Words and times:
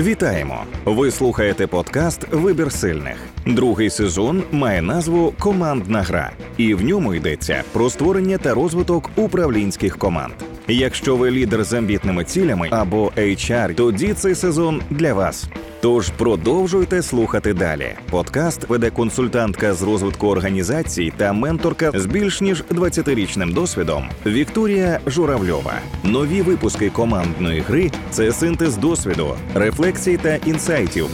Вітаємо! 0.00 0.64
Ви 0.84 1.10
слухаєте 1.10 1.66
подкаст 1.66 2.28
Вибір 2.32 2.72
сильних. 2.72 3.16
Другий 3.46 3.90
сезон 3.90 4.42
має 4.52 4.82
назву 4.82 5.34
Командна 5.38 6.02
гра, 6.02 6.30
і 6.56 6.74
в 6.74 6.84
ньому 6.84 7.14
йдеться 7.14 7.62
про 7.72 7.90
створення 7.90 8.38
та 8.38 8.54
розвиток 8.54 9.10
управлінських 9.16 9.98
команд. 9.98 10.32
Якщо 10.68 11.16
ви 11.16 11.30
лідер 11.30 11.64
з 11.64 11.72
амбітними 11.72 12.24
цілями 12.24 12.68
або 12.70 13.12
HR, 13.16 13.74
тоді 13.74 14.12
цей 14.12 14.34
сезон 14.34 14.82
для 14.90 15.14
вас. 15.14 15.48
Тож 15.80 16.08
продовжуйте 16.08 17.02
слухати 17.02 17.54
далі. 17.54 17.92
Подкаст 18.10 18.68
веде 18.68 18.90
консультантка 18.90 19.74
з 19.74 19.82
розвитку 19.82 20.28
організацій 20.28 21.12
та 21.16 21.32
менторка 21.32 21.92
з 21.94 22.06
більш 22.06 22.40
ніж 22.40 22.64
20-річним 22.70 23.52
досвідом 23.54 24.04
Вікторія 24.26 25.00
Журавльова. 25.06 25.74
Нові 26.04 26.42
випуски 26.42 26.90
командної 26.90 27.60
гри 27.60 27.90
це 28.10 28.32
синтез 28.32 28.76
досвіду, 28.76 29.34
рефлексій 29.54 30.16
та 30.16 30.34
інсайтів. 30.34 31.06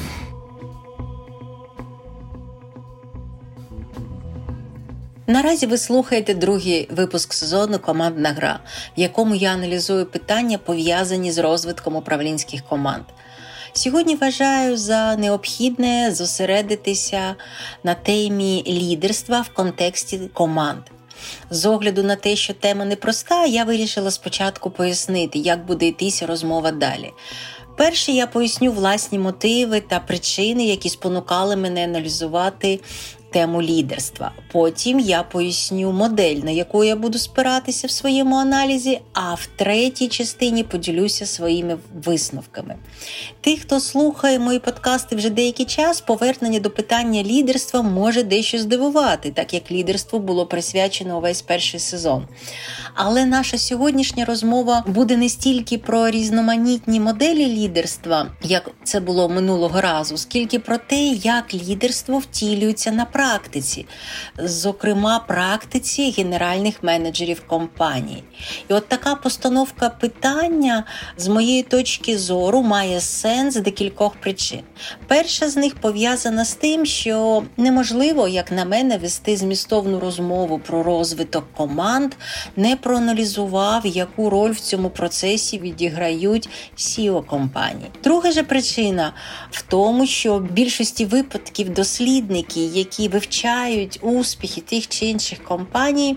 Наразі 5.29 5.67
ви 5.67 5.79
слухаєте 5.79 6.35
другий 6.35 6.89
випуск 6.91 7.33
сезону 7.33 7.79
Командна 7.79 8.33
гра, 8.33 8.61
в 8.97 9.01
якому 9.01 9.35
я 9.35 9.51
аналізую 9.51 10.07
питання, 10.07 10.59
пов'язані 10.59 11.33
з 11.33 11.39
розвитком 11.39 11.97
управлінських 11.97 12.63
команд. 12.63 13.05
Сьогодні 13.73 14.17
вважаю 14.17 14.77
за 14.77 15.17
необхідне 15.17 16.15
зосередитися 16.15 17.35
на 17.85 17.95
темі 17.95 18.65
лідерства 18.67 19.41
в 19.41 19.49
контексті 19.49 20.19
команд. 20.33 20.83
З 21.51 21.67
огляду 21.67 22.03
на 22.03 22.17
те, 22.17 22.37
що 22.37 22.55
тема 22.55 22.85
непроста, 22.85 23.47
я 23.47 23.65
вирішила 23.65 24.11
спочатку 24.11 24.71
пояснити, 24.71 25.39
як 25.39 25.67
буде 25.67 25.87
йтися 25.87 26.27
розмова 26.27 26.71
далі. 26.71 27.13
Перше, 27.77 28.13
я 28.13 28.27
поясню 28.27 28.73
власні 28.73 29.19
мотиви 29.19 29.81
та 29.81 30.01
причини, 30.01 30.67
які 30.67 30.89
спонукали 30.89 31.57
мене 31.57 31.85
аналізувати 31.85 32.81
тему 33.33 33.63
лідерства. 33.63 34.33
Потім 34.53 35.01
я 35.01 35.23
поясню 35.23 35.93
модель, 35.93 36.37
на 36.37 36.51
яку 36.51 36.85
я 36.85 36.97
буду 36.97 37.19
спиратися 37.19 37.87
в 37.87 37.91
своєму 37.91 38.37
аналізі, 38.37 39.01
а 39.13 39.35
в 39.35 39.49
третій 39.57 40.09
частині 40.09 40.63
поділюся 40.63 41.27
своїми 41.27 41.79
висновками. 42.05 42.77
Тих, 43.41 43.61
хто 43.61 43.81
слухає 43.81 44.39
мої 44.39 44.59
подкасти 44.59 45.17
вже 45.17 45.31
деякий 45.31 45.67
час, 45.67 46.01
повернення 46.01 46.61
до 46.61 46.71
питання 46.71 47.23
лідерства 47.23 47.83
може 47.83 48.23
дещо 48.23 48.59
здивувати, 48.59 49.31
так 49.31 49.55
як 49.55 49.71
лідерству 49.71 50.19
було 50.19 50.47
присвячено 50.47 51.19
увесь 51.19 51.43
перший 51.43 51.81
сезон. 51.81 52.27
Але 52.95 53.25
наша 53.25 53.59
сьогоднішня 53.59 54.25
розмова 54.25 54.85
буде 54.87 55.17
не 55.17 55.29
стільки 55.29 55.79
про 55.79 56.11
різноманітні 56.11 57.01
моделі 57.01 57.47
лідерства, 57.47 58.27
як 58.43 58.71
це 58.85 59.01
було 59.01 59.29
минулого 59.29 59.81
разу, 59.81 60.17
скільки 60.17 60.59
про 60.59 60.79
те, 60.79 61.03
як 61.07 61.55
лідерство 61.55 62.19
втілюється 62.19 62.93
на 62.93 63.05
практиці, 63.17 63.87
зокрема, 64.39 65.19
практиці 65.19 66.15
генеральних 66.19 66.83
менеджерів 66.83 67.43
компаній. 67.47 68.23
І 68.69 68.75
от 68.75 68.89
така 68.89 69.15
постановка 69.15 69.89
питання, 69.89 70.85
з 71.17 71.29
моєї 71.29 71.63
точки 71.63 72.19
зору, 72.19 72.63
має 72.63 73.01
сенс 73.01 73.55
декількох 73.57 74.17
причин. 74.17 74.61
Перша 75.07 75.49
з 75.49 75.57
них 75.57 75.75
пов'язана 75.75 76.45
з 76.45 76.55
тим, 76.55 76.87
що 76.87 77.43
неможливо, 77.57 78.29
як 78.29 78.53
на 78.53 78.65
мене, 78.65 78.99
вести 78.99 79.37
змістовну 79.37 80.01
розмову 80.01 80.59
про 80.59 80.83
розвиток 80.83 81.45
команд, 81.57 82.13
не 82.57 82.77
проаналізував, 82.77 83.87
яку 83.87 84.31
роль 84.31 84.53
в 84.53 84.61
цьому 84.61 84.91
процесі 84.91 85.59
відіграють 85.59 86.49
seo 86.77 87.27
компаній. 87.27 87.91
Друга 88.05 88.31
же 88.31 88.43
причина 88.43 89.13
в 89.51 89.63
тому, 89.63 90.07
що 90.07 90.35
в 90.35 90.51
більшості 90.51 91.05
випадків 91.05 91.69
дослідники, 91.75 92.61
які 92.61 93.06
вивчають 93.09 93.99
успіхи 94.03 94.61
тих 94.61 94.89
чи 94.89 95.07
інших 95.07 95.45
компаній, 95.45 96.17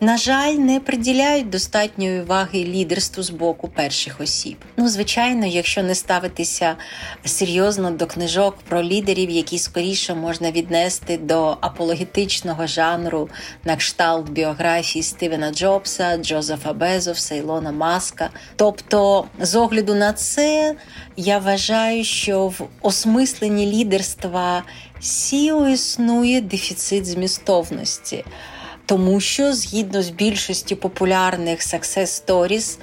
на 0.00 0.16
жаль, 0.16 0.52
не 0.52 0.80
приділяють 0.80 1.50
достатньої 1.50 2.22
уваги 2.22 2.64
лідерству 2.64 3.22
з 3.22 3.30
боку 3.30 3.68
перших 3.68 4.20
осіб. 4.20 4.56
Ну, 4.76 4.88
звичайно, 4.88 5.46
якщо 5.46 5.82
не 5.82 5.94
ставитися 5.94 6.76
серйозно 7.24 7.90
до 7.90 8.06
книжок 8.06 8.56
про 8.68 8.82
лідерів, 8.82 9.30
які 9.30 9.58
скоріше 9.58 10.14
можна 10.14 10.50
віднести 10.50 11.18
до 11.18 11.56
апологетичного 11.60 12.66
жанру 12.66 13.28
на 13.64 13.76
кшталт 13.76 14.30
біографії 14.30 15.02
Стивена 15.02 15.50
Джобса, 15.50 16.16
Джозефа 16.16 16.72
Безовса, 16.72 17.34
Ілона 17.34 17.72
Маска. 17.72 18.30
Тобто, 18.56 19.24
з 19.40 19.54
огляду 19.54 19.94
на 19.94 20.12
це, 20.12 20.74
я 21.16 21.38
вважаю, 21.38 22.04
що 22.04 22.46
в 22.46 22.68
осмисленні 22.82 23.66
лідерства 23.66 24.62
Сіо 25.00 25.68
існує 25.68 26.40
дефіцит 26.40 27.06
змістовності 27.06 28.24
тому 28.88 29.20
що 29.20 29.52
згідно 29.52 30.02
з 30.02 30.10
більшістю 30.10 30.76
популярних 30.76 31.60
success 31.60 32.24
stories 32.26 32.78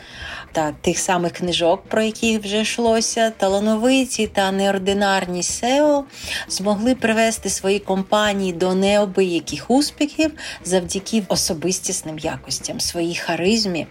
та 0.52 0.72
тих 0.82 1.00
самих 1.00 1.32
книжок, 1.32 1.84
про 1.88 2.02
які 2.02 2.38
вже 2.38 2.62
йшлося, 2.62 3.30
талановиті 3.30 4.28
та 4.28 4.52
неординарні 4.52 5.42
SEO 5.42 6.04
змогли 6.48 6.96
привести 6.96 7.50
свої 7.50 7.80
компанії 7.80 8.54
до 8.54 8.76
необияких 8.76 9.72
успіхів 9.72 10.32
завдяки 10.64 11.24
особистісним 11.28 12.20
якостям, 12.20 12.80
своїй 12.80 13.16
харизмі, 13.16 13.88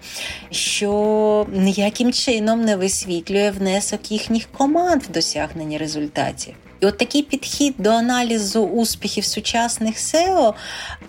що 0.51 1.47
ніяким 1.53 2.13
чином 2.13 2.65
не 2.65 2.77
висвітлює 2.77 3.51
внесок 3.51 4.13
їхніх 4.13 4.47
команд 4.59 5.03
в 5.03 5.11
досягненні 5.11 5.79
результатів. 5.79 6.55
І 6.81 6.87
от 6.87 6.99
такий 6.99 7.23
підхід 7.23 7.75
до 7.79 7.91
аналізу 7.91 8.63
успіхів 8.63 9.25
сучасних 9.25 9.97
SEO 9.97 10.55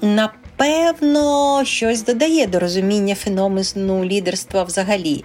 на 0.02 0.30
Певно, 0.58 1.66
щось 1.66 2.04
додає 2.04 2.48
до 2.48 2.60
розуміння 2.60 3.16
феномену 3.16 4.06
лідерства 4.06 4.64
взагалі. 4.64 5.24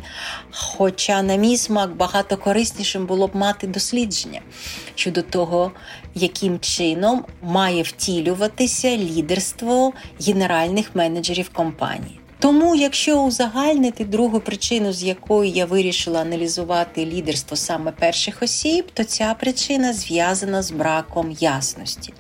Хоча, 0.51 1.23
на 1.23 1.37
мій 1.37 1.57
смак, 1.57 1.97
багато 1.97 2.37
кориснішим 2.37 3.07
було 3.07 3.27
б 3.27 3.37
мати 3.37 3.67
дослідження 3.67 4.41
щодо 4.95 5.23
того, 5.23 5.73
яким 6.15 6.61
чином 6.61 7.25
має 7.43 7.83
втілюватися 7.83 8.97
лідерство 8.97 9.93
генеральних 10.27 10.91
менеджерів 10.95 11.49
компанії. 11.49 12.20
Тому, 12.41 12.77
якщо 12.77 13.23
узагальнити 13.23 14.05
другу 14.05 14.41
причину, 14.41 14.93
з 14.93 15.03
якої 15.03 15.51
я 15.51 15.67
вирішила 15.67 16.21
аналізувати 16.21 17.07
лідерство 17.07 17.57
саме 17.57 17.93
перших 17.93 18.43
осіб, 18.43 18.87
то 18.95 19.05
ця 19.05 19.35
причина 19.41 19.93
зв'язана 19.93 20.63
з 20.63 20.71
браком 20.71 21.31
ясності. 21.41 22.13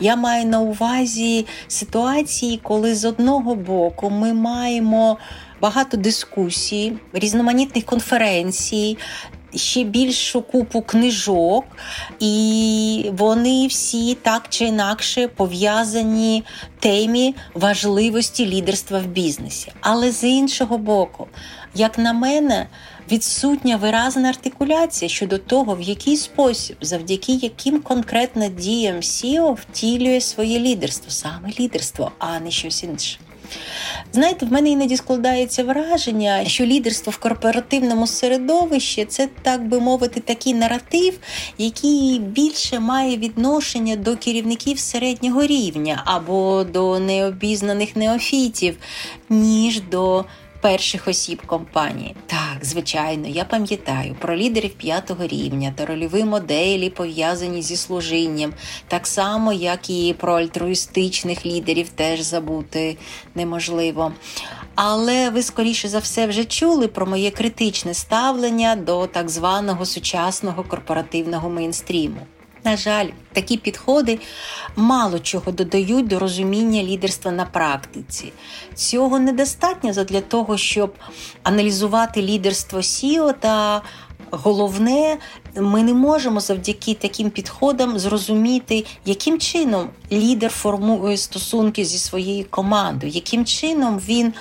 Я 0.00 0.16
маю 0.16 0.46
на 0.46 0.60
увазі 0.60 1.46
ситуації, 1.68 2.60
коли 2.62 2.94
з 2.94 3.04
одного 3.04 3.54
боку 3.54 4.10
ми 4.10 4.32
маємо 4.32 5.18
багато 5.60 5.96
дискусій, 5.96 6.92
різноманітних 7.12 7.84
конференцій. 7.84 8.98
Ще 9.54 9.84
більшу 9.84 10.42
купу 10.42 10.82
книжок, 10.82 11.64
і 12.20 13.10
вони 13.12 13.66
всі 13.66 14.14
так 14.14 14.46
чи 14.48 14.64
інакше 14.64 15.28
пов'язані 15.28 16.44
темі 16.80 17.34
важливості 17.54 18.46
лідерства 18.46 18.98
в 18.98 19.06
бізнесі. 19.06 19.72
Але 19.80 20.12
з 20.12 20.24
іншого 20.24 20.78
боку, 20.78 21.26
як 21.74 21.98
на 21.98 22.12
мене, 22.12 22.66
відсутня 23.12 23.76
виразна 23.76 24.28
артикуляція 24.28 25.08
щодо 25.08 25.38
того, 25.38 25.74
в 25.74 25.80
який 25.80 26.16
спосіб, 26.16 26.76
завдяки 26.80 27.32
яким 27.32 27.80
конкретно 27.80 28.48
діям 28.48 28.96
SEO 28.96 29.54
втілює 29.54 30.20
своє 30.20 30.58
лідерство, 30.58 31.10
саме 31.10 31.52
лідерство, 31.60 32.12
а 32.18 32.40
не 32.40 32.50
щось 32.50 32.84
інше. 32.84 33.18
Знаєте, 34.12 34.46
в 34.46 34.52
мене 34.52 34.70
іноді 34.70 34.96
складається 34.96 35.64
враження, 35.64 36.44
що 36.44 36.66
лідерство 36.66 37.10
в 37.10 37.16
корпоративному 37.16 38.06
середовищі 38.06 39.04
це, 39.04 39.28
так 39.42 39.68
би 39.68 39.80
мовити, 39.80 40.20
такий 40.20 40.54
наратив, 40.54 41.18
який 41.58 42.18
більше 42.18 42.80
має 42.80 43.16
відношення 43.16 43.96
до 43.96 44.16
керівників 44.16 44.78
середнього 44.78 45.46
рівня 45.46 46.02
або 46.04 46.64
до 46.64 46.98
необізнаних 46.98 47.96
неофітів, 47.96 48.76
ніж 49.28 49.80
до 49.80 50.24
перших 50.60 51.08
осіб 51.08 51.42
компанії. 51.46 52.16
Так, 52.26 52.58
звичайно, 52.62 53.28
я 53.28 53.44
пам'ятаю 53.44 54.16
про 54.18 54.36
лідерів 54.36 54.74
п'ятого 54.74 55.26
рівня 55.26 55.72
та 55.76 55.86
рольові 55.86 56.24
моделі, 56.24 56.90
пов'язані 56.90 57.62
зі 57.62 57.76
служінням, 57.76 58.52
так 58.88 59.06
само, 59.06 59.52
як 59.52 59.90
і 59.90 60.14
про 60.18 60.34
альтруїстичних 60.34 61.46
лідерів, 61.46 61.88
теж 61.88 62.20
забути 62.20 62.96
неможливо. 63.34 64.12
Але 64.74 65.30
ви, 65.30 65.42
скоріше 65.42 65.88
за 65.88 65.98
все, 65.98 66.26
вже 66.26 66.44
чули 66.44 66.88
про 66.88 67.06
моє 67.06 67.30
критичне 67.30 67.94
ставлення 67.94 68.76
до 68.76 69.06
так 69.06 69.28
званого 69.28 69.86
сучасного 69.86 70.64
корпоративного 70.64 71.50
мейнстріму. 71.50 72.20
На 72.68 72.76
жаль, 72.76 73.06
такі 73.32 73.56
підходи 73.56 74.18
мало 74.76 75.18
чого 75.18 75.52
додають 75.52 76.06
до 76.06 76.18
розуміння 76.18 76.82
лідерства 76.82 77.32
на 77.32 77.44
практиці. 77.44 78.32
Цього 78.74 79.18
недостатньо 79.18 79.92
для 79.92 80.20
того, 80.20 80.56
щоб 80.56 80.94
аналізувати 81.42 82.22
лідерство 82.22 82.82
Сіо 82.82 83.32
та 83.32 83.82
головне 84.30 85.16
ми 85.56 85.82
не 85.82 85.94
можемо 85.94 86.40
завдяки 86.40 86.94
таким 86.94 87.30
підходам 87.30 87.98
зрозуміти, 87.98 88.84
яким 89.04 89.38
чином 89.38 89.88
лідер 90.12 90.50
формує 90.50 91.16
стосунки 91.16 91.84
зі 91.84 91.98
своєю 91.98 92.44
командою, 92.50 93.12
яким 93.12 93.44
чином 93.44 94.00
він 94.08 94.32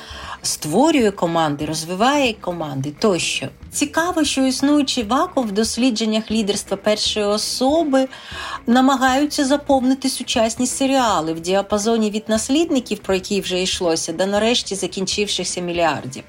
створює 0.41 1.11
команди, 1.11 1.65
розвиває 1.65 2.33
команди 2.33 2.93
тощо. 2.99 3.47
Цікаво, 3.71 4.23
що 4.23 4.45
існуючий 4.45 5.03
вакуум 5.03 5.47
в 5.47 5.51
дослідженнях 5.51 6.31
лідерства 6.31 6.77
першої 6.77 7.25
особи 7.25 8.07
намагаються 8.67 9.45
заповнити 9.45 10.09
сучасні 10.09 10.67
серіали 10.67 11.33
в 11.33 11.39
діапазоні 11.39 12.11
від 12.11 12.29
наслідників, 12.29 12.99
про 12.99 13.13
які 13.13 13.41
вже 13.41 13.61
йшлося, 13.61 14.13
до 14.13 14.25
нарешті 14.25 14.75
закінчившихся 14.75 15.61
мільярдів. 15.61 16.23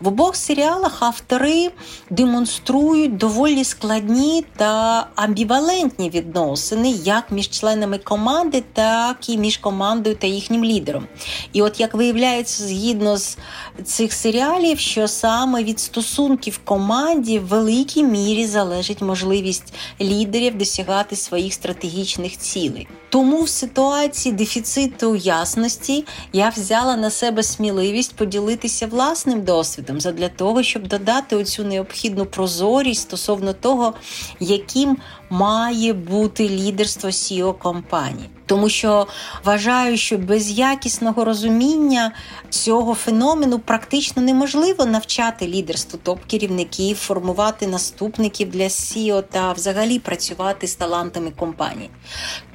В 0.00 0.08
обох 0.08 0.36
серіалах 0.36 1.02
автори 1.02 1.70
демонструють 2.10 3.16
доволі 3.16 3.64
складні 3.64 4.44
та 4.56 5.06
амбівалентні 5.14 6.10
відносини 6.10 6.90
як 6.90 7.30
між 7.30 7.50
членами 7.50 7.98
команди, 7.98 8.62
так 8.72 9.28
і 9.28 9.38
між 9.38 9.56
командою 9.56 10.16
та 10.16 10.26
їхнім 10.26 10.64
лідером. 10.64 11.06
І 11.52 11.62
от 11.62 11.80
як 11.80 11.94
виявляється, 11.94 12.62
згідно 12.62 13.16
з 13.16 13.38
цих 13.84 14.12
серіалів, 14.12 14.78
що 14.78 15.08
саме 15.08 15.64
від 15.64 15.80
стосунків 15.80 16.60
команді 16.64 17.38
в 17.38 17.46
великій 17.46 18.02
мірі 18.02 18.46
залежить 18.46 19.02
можливість 19.02 19.74
лідерів 20.00 20.58
досягати 20.58 21.16
своїх 21.16 21.52
стратегічних 21.52 22.38
цілей. 22.38 22.88
Тому 23.12 23.42
в 23.42 23.48
ситуації 23.48 24.34
дефіциту 24.34 25.16
ясності 25.16 26.04
я 26.32 26.48
взяла 26.48 26.96
на 26.96 27.10
себе 27.10 27.42
сміливість 27.42 28.16
поділитися 28.16 28.86
власним 28.86 29.44
досвідом 29.44 30.00
задля 30.00 30.28
того, 30.28 30.62
щоб 30.62 30.88
додати 30.88 31.36
оцю 31.36 31.64
необхідну 31.64 32.26
прозорість 32.26 33.00
стосовно 33.02 33.52
того, 33.52 33.94
яким 34.40 34.96
має 35.32 35.92
бути 35.92 36.48
лідерство 36.48 37.10
seo 37.10 37.58
компанії. 37.58 38.28
Тому 38.46 38.68
що 38.68 39.06
вважаю, 39.44 39.96
що 39.96 40.18
без 40.18 40.50
якісного 40.50 41.24
розуміння 41.24 42.12
цього 42.50 42.94
феномену 42.94 43.58
практично 43.58 44.22
неможливо 44.22 44.86
навчати 44.86 45.46
лідерству 45.46 45.98
топ-керівників, 46.04 46.94
формувати 46.94 47.66
наступників 47.66 48.50
для 48.50 48.64
SEO 48.64 49.22
та 49.22 49.52
взагалі 49.52 49.98
працювати 49.98 50.66
з 50.66 50.74
талантами 50.74 51.30
компанії. 51.30 51.90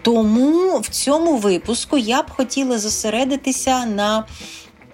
Тому 0.02 0.80
в 0.80 0.88
цьому 0.88 1.38
випуску 1.38 1.98
я 1.98 2.22
б 2.22 2.30
хотіла 2.30 2.80
зосередитися 2.80 3.86
на 3.86 4.26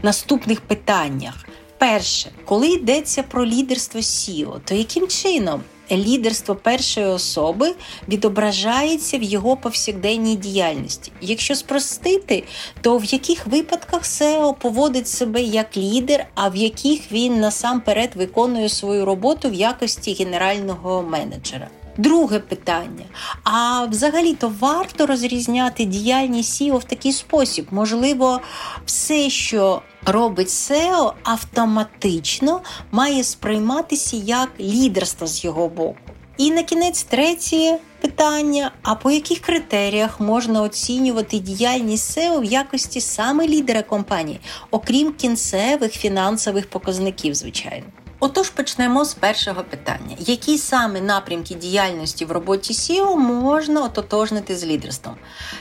наступних 0.04 0.62
питаннях. 0.62 1.46
Перше, 1.78 2.32
коли 2.46 2.68
йдеться 2.68 3.24
про 3.24 3.46
лідерство 3.46 4.00
SEO, 4.00 4.60
то 4.66 4.76
яким 4.76 5.08
чином 5.08 5.62
лідерство 5.92 6.56
першої 6.56 7.06
особи 7.06 7.76
відображається 8.10 9.18
в 9.18 9.24
його 9.24 9.58
повсякденній 9.58 10.36
діяльності? 10.36 11.12
Якщо 11.22 11.56
спростити, 11.56 12.44
то 12.82 12.98
в 12.98 13.06
яких 13.06 13.48
випадках 13.48 14.04
SEO 14.04 14.54
поводить 14.54 15.08
себе 15.08 15.42
як 15.42 15.78
лідер, 15.78 16.26
а 16.36 16.50
в 16.50 16.56
яких 16.56 17.12
він 17.12 17.40
насамперед 17.40 18.10
виконує 18.16 18.70
свою 18.70 19.06
роботу 19.06 19.50
в 19.50 19.54
якості 19.54 20.14
генерального 20.14 21.04
менеджера? 21.04 21.68
Друге 21.98 22.40
питання. 22.40 23.06
А 23.44 23.86
взагалі-то 23.86 24.52
варто 24.60 25.06
розрізняти 25.06 25.86
діяльність 25.86 26.62
SEO 26.62 26.78
в 26.78 26.84
такий 26.84 27.14
спосіб. 27.14 27.68
Можливо, 27.72 28.42
все, 28.86 29.30
що 29.30 29.82
робить 30.06 30.48
SEO, 30.48 31.14
автоматично 31.24 32.62
має 32.92 33.24
сприйматися 33.24 34.18
як 34.18 34.50
лідерство 34.60 35.28
з 35.28 35.44
його 35.44 35.70
боку. 35.70 35.98
І 36.38 36.52
на 36.52 36.64
кінець 36.64 37.04
третє 37.04 37.80
питання: 38.02 38.72
а 38.82 38.96
по 38.96 39.12
яких 39.12 39.40
критеріях 39.40 40.20
можна 40.20 40.62
оцінювати 40.62 41.40
діяльність 41.40 42.18
SEO 42.18 42.40
в 42.40 42.44
якості 42.44 43.02
саме 43.02 43.48
лідера 43.48 43.82
компанії, 43.82 44.40
окрім 44.72 45.14
кінцевих 45.14 45.92
фінансових 45.94 46.70
показників, 46.70 47.36
звичайно? 47.36 47.86
Отож, 48.26 48.50
почнемо 48.50 49.06
з 49.06 49.14
першого 49.14 49.64
питання: 49.64 50.16
які 50.20 50.58
саме 50.58 51.02
напрямки 51.02 51.56
діяльності 51.56 52.26
в 52.26 52.32
роботі 52.32 52.74
SEO 52.74 53.16
можна 53.16 53.84
ототожнити 53.84 54.56
з 54.56 54.66
лідерством? 54.66 55.16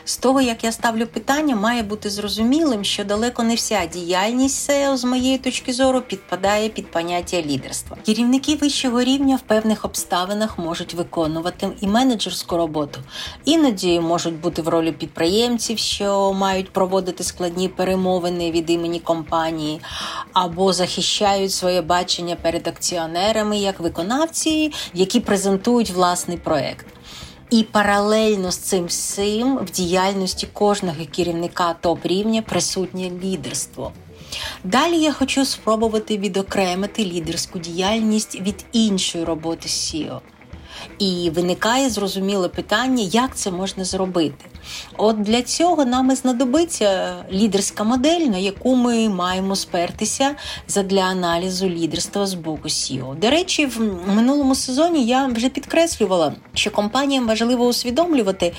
З 0.05 0.17
того, 0.17 0.41
як 0.41 0.65
я 0.65 0.73
ставлю 0.73 1.07
питання, 1.07 1.57
має 1.57 1.83
бути 1.83 2.11
зрозумілим, 2.11 2.85
що 2.85 3.05
далеко 3.05 3.43
не 3.43 3.55
вся 3.55 3.87
діяльність 3.87 4.71
SEO, 4.71 4.97
з 4.97 5.05
моєї 5.05 5.39
точки 5.39 5.73
зору, 5.73 6.01
підпадає 6.01 6.69
під 6.69 6.91
поняття 6.91 7.43
лідерства. 7.43 7.97
Керівники 8.07 8.57
вищого 8.57 9.03
рівня 9.03 9.37
в 9.37 9.41
певних 9.41 9.85
обставинах 9.85 10.59
можуть 10.59 10.95
виконувати 10.95 11.69
і 11.81 11.87
менеджерську 11.87 12.57
роботу, 12.57 13.01
іноді 13.45 14.01
можуть 14.01 14.41
бути 14.41 14.63
в 14.63 14.69
ролі 14.69 14.93
підприємців, 14.93 15.79
що 15.79 16.33
мають 16.33 16.73
проводити 16.73 17.25
складні 17.25 17.69
перемовини 17.69 18.51
від 18.51 18.71
імені 18.71 19.01
компанії, 19.01 19.81
або 20.33 20.73
захищають 20.73 21.53
своє 21.53 21.83
бачення 21.83 22.37
перед 22.53 22.69
як 23.59 23.81
виконавці, 23.81 24.73
які 24.95 25.21
презентують 25.21 25.91
власний 25.91 26.37
проект. 26.37 26.87
І 27.51 27.63
паралельно 27.63 28.51
з 28.51 28.57
цим 28.57 28.85
всім 28.85 29.57
в 29.57 29.71
діяльності 29.71 30.49
кожного 30.53 30.97
керівника 31.17 31.75
топ 31.81 32.07
рівня 32.07 32.43
присутнє 32.43 33.11
лідерство. 33.25 33.93
Далі 34.65 34.99
я 34.99 35.13
хочу 35.13 35.45
спробувати 35.45 36.19
відокремити 36.19 37.05
лідерську 37.05 37.59
діяльність 37.59 38.41
від 38.41 38.65
іншої 38.73 39.25
роботи 39.25 39.69
SEO. 39.69 40.21
І 40.99 41.31
виникає 41.35 41.91
зрозуміле 41.91 42.49
питання, 42.49 43.03
як 43.03 43.37
це 43.37 43.51
можна 43.51 43.85
зробити. 43.85 44.45
От 44.97 45.23
для 45.23 45.43
цього 45.43 45.85
нам 45.85 46.11
і 46.11 46.15
знадобиться 46.15 47.15
лідерська 47.33 47.85
модель, 47.85 48.21
на 48.21 48.39
яку 48.39 48.77
ми 48.77 49.09
маємо 49.09 49.57
спертися 49.57 50.35
для 50.85 51.01
аналізу 51.01 51.69
лідерства 51.69 52.27
з 52.27 52.35
боку 52.35 52.69
SEO. 52.69 53.19
До 53.19 53.31
речі, 53.31 53.67
в 53.67 53.81
минулому 54.15 54.55
сезоні 54.55 55.07
я 55.07 55.27
вже 55.27 55.49
підкреслювала, 55.49 56.35
що 56.55 56.71
компаніям 56.71 57.27
важливо 57.27 57.67
усвідомлювати 57.67 58.53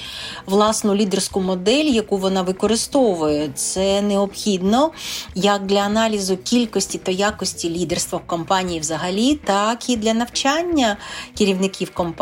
власну 0.45 0.95
лідерську 0.95 1.41
модель, 1.41 1.85
яку 1.85 2.17
вона 2.17 2.41
використовує. 2.41 3.49
Це 3.55 4.01
необхідно 4.01 4.91
як 5.35 5.65
для 5.65 5.79
аналізу 5.79 6.37
кількості 6.37 6.97
та 6.97 7.11
якості 7.11 7.69
лідерства 7.69 8.19
в 8.19 8.27
компанії 8.27 8.79
взагалі, 8.79 9.35
так 9.35 9.89
і 9.89 9.95
для 9.95 10.13
навчання 10.13 10.97
керівників 11.37 11.91
компанії. 11.93 12.12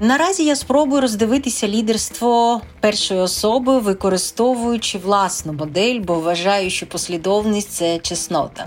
Наразі 0.00 0.44
я 0.44 0.56
спробую 0.56 1.00
роздивитися 1.02 1.68
лідерство 1.68 2.60
першої 2.80 3.20
особи, 3.20 3.78
використовуючи 3.78 4.98
власну 4.98 5.52
модель, 5.52 6.00
бо 6.00 6.14
вважаю, 6.14 6.70
що 6.70 6.86
послідовність 6.86 7.70
це 7.70 7.98
чеснота. 7.98 8.66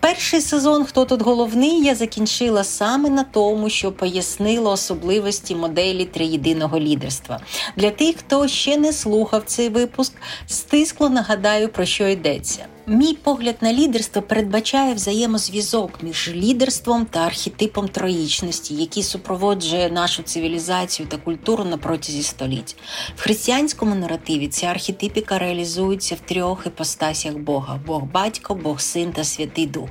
Перший 0.00 0.40
сезон, 0.40 0.84
хто 0.84 1.04
тут 1.04 1.22
головний, 1.22 1.82
я 1.82 1.94
закінчила 1.94 2.64
саме 2.64 3.10
на 3.10 3.24
тому, 3.24 3.70
що 3.70 3.92
пояснила 3.92 4.70
особливості 4.72 5.54
моделі 5.54 6.04
триєдиного 6.04 6.80
лідерства. 6.80 7.40
Для 7.76 7.90
тих, 7.90 8.16
хто 8.16 8.48
ще 8.48 8.76
не 8.76 8.92
слухав 8.92 9.42
цей 9.46 9.68
випуск, 9.68 10.12
стисло 10.46 11.08
нагадаю, 11.08 11.68
про 11.68 11.84
що 11.84 12.08
йдеться. 12.08 12.66
Мій 12.88 13.14
погляд 13.14 13.56
на 13.60 13.72
лідерство 13.72 14.22
передбачає 14.22 14.94
взаємозв'язок 14.94 15.90
між 16.02 16.30
лідерством 16.34 17.06
та 17.06 17.20
архетипом 17.20 17.88
троїчності, 17.88 18.74
який 18.74 19.02
супроводжує 19.02 19.90
нашу 19.90 20.22
цивілізацію 20.22 21.08
та 21.08 21.16
культуру 21.16 21.64
на 21.64 21.76
протязі 21.76 22.22
століть. 22.22 22.76
В 23.16 23.20
християнському 23.20 23.94
наративі 23.94 24.48
ця 24.48 24.66
архетипіка 24.66 25.38
реалізується 25.38 26.14
в 26.14 26.20
трьох 26.20 26.66
іпостасях 26.66 27.36
Бога: 27.36 27.80
Бог 27.86 28.02
батько, 28.02 28.54
Бог 28.54 28.80
син 28.80 29.12
та 29.12 29.24
Святий 29.24 29.66
Дух. 29.66 29.88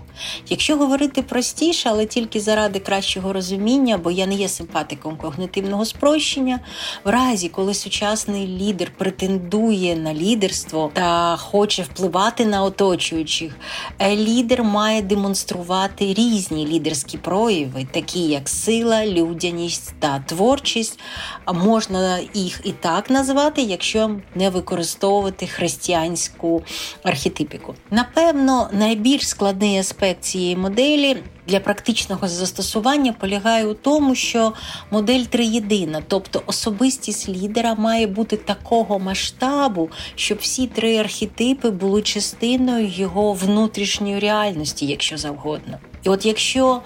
Якщо 0.49 0.77
говорити 0.77 1.21
простіше, 1.21 1.89
але 1.89 2.05
тільки 2.05 2.39
заради 2.39 2.79
кращого 2.79 3.33
розуміння, 3.33 3.97
бо 3.97 4.11
я 4.11 4.25
не 4.25 4.35
є 4.35 4.49
симпатиком 4.49 5.17
когнитивного 5.17 5.85
спрощення, 5.85 6.59
в 7.03 7.09
разі, 7.09 7.49
коли 7.49 7.73
сучасний 7.73 8.47
лідер 8.47 8.91
претендує 8.97 9.95
на 9.95 10.13
лідерство 10.13 10.91
та 10.93 11.37
хоче 11.37 11.83
впливати 11.83 12.45
на 12.45 12.63
оточуючих, 12.86 13.56
е, 14.00 14.15
лідер 14.15 14.63
має 14.63 15.01
демонструвати 15.01 16.13
різні 16.13 16.68
лідерські 16.68 17.18
прояви, 17.18 17.88
такі 17.92 18.20
як 18.20 18.50
сила, 18.50 19.06
людяність 19.06 19.94
та 20.00 20.20
творчість. 20.20 21.00
Можна 21.54 22.20
їх 22.34 22.62
і 22.63 22.72
так 22.72 23.10
назвати, 23.10 23.62
якщо 23.62 24.15
не 24.36 24.50
використовувати 24.50 25.48
християнську 25.48 26.63
архетипіку. 27.04 27.75
Напевно, 27.92 28.70
найбільш 28.72 29.27
складний 29.27 29.80
аспект 29.80 30.24
цієї 30.24 30.56
моделі 30.56 31.18
для 31.47 31.59
практичного 31.59 32.27
застосування 32.27 33.13
полягає 33.13 33.65
у 33.65 33.73
тому, 33.73 34.15
що 34.15 34.53
модель 34.91 35.23
триєдина, 35.23 36.01
тобто 36.07 36.41
особистість 36.45 37.29
лідера 37.29 37.75
має 37.75 38.07
бути 38.07 38.37
такого 38.37 38.99
масштабу, 38.99 39.89
щоб 40.15 40.37
всі 40.37 40.67
три 40.67 40.97
архетипи 40.97 41.69
були 41.69 42.01
частиною 42.01 42.87
його 42.87 43.33
внутрішньої 43.33 44.19
реальності, 44.19 44.85
якщо 44.85 45.17
завгодно. 45.17 45.79
І 46.03 46.09
от 46.09 46.25
якщо 46.25 46.81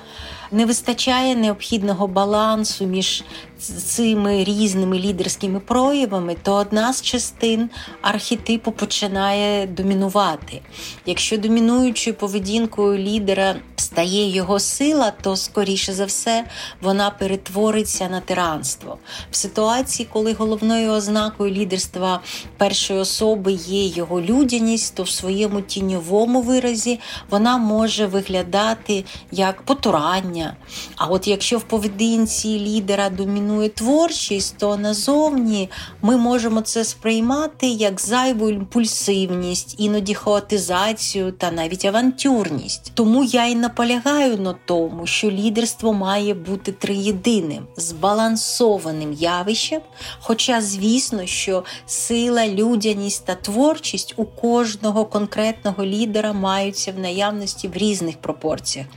не 0.52 0.66
вистачає 0.66 1.36
необхідного 1.36 2.08
балансу 2.08 2.86
між 2.86 3.24
цими 3.60 4.44
різними 4.44 5.00
лідерськими 5.00 5.60
проявами, 5.60 6.36
то 6.44 6.54
одна 6.54 6.94
з 6.94 7.02
частин 7.02 7.70
архетипу 8.02 8.72
починає 8.72 9.68
домінувати. 9.68 10.62
Якщо 11.06 11.38
домінуючою 11.38 12.16
поведінкою 12.16 12.98
лідера 12.98 13.56
стає 13.76 14.30
його 14.30 14.60
сила, 14.60 15.14
то 15.22 15.36
скоріше 15.36 15.94
за 15.94 16.06
все 16.06 16.46
вона 16.82 17.10
перетвориться 17.10 18.10
на 18.10 18.20
тиранство. 18.20 18.98
В 19.32 19.36
ситуації, 19.36 20.08
коли 20.14 20.34
головною 20.34 20.92
ознакою 20.92 21.54
лідерства 21.54 22.22
першої 22.58 23.00
особи 23.00 23.52
є 23.52 23.86
його 23.86 24.22
людяність, 24.22 24.96
то 24.96 25.04
в 25.04 25.10
своєму 25.10 25.62
тіньовому 25.62 26.42
виразі 26.42 27.00
вона 27.30 27.58
може 27.58 28.06
виглядати 28.06 29.06
як 29.32 29.62
потурання. 29.62 30.56
А 30.96 31.06
от 31.08 31.28
якщо 31.28 31.58
в 31.58 31.64
поведінці 31.64 32.60
лідера 32.60 33.10
домінує 33.10 33.49
творчість, 33.76 34.58
то 34.58 34.78
назовні 34.78 35.70
ми 36.02 36.18
можемо 36.18 36.62
це 36.62 36.84
сприймати 36.84 37.68
як 37.68 38.02
зайву 38.02 38.50
імпульсивність, 38.50 39.76
іноді 39.78 40.14
хаотизацію 40.14 41.32
та 41.32 41.52
навіть 41.52 41.86
авантюрність. 41.86 42.92
Тому 42.94 43.24
я 43.24 43.46
й 43.46 43.56
наполягаю 43.56 44.38
на 44.38 44.56
тому, 44.66 45.08
що 45.08 45.32
лідерство 45.32 45.94
має 45.94 46.34
бути 46.34 46.72
триєдиним, 46.72 47.68
збалансованим 47.78 49.14
явищем. 49.14 49.82
Хоча, 50.20 50.62
звісно, 50.62 51.26
що 51.26 51.64
сила, 51.86 52.48
людяність 52.48 53.26
та 53.26 53.36
творчість 53.36 54.14
у 54.18 54.26
кожного 54.26 55.06
конкретного 55.06 55.86
лідера 55.86 56.34
маються 56.34 56.92
в 56.92 57.00
наявності 57.00 57.68
в 57.68 57.78
різних 57.78 58.18
пропорціях, 58.18 58.88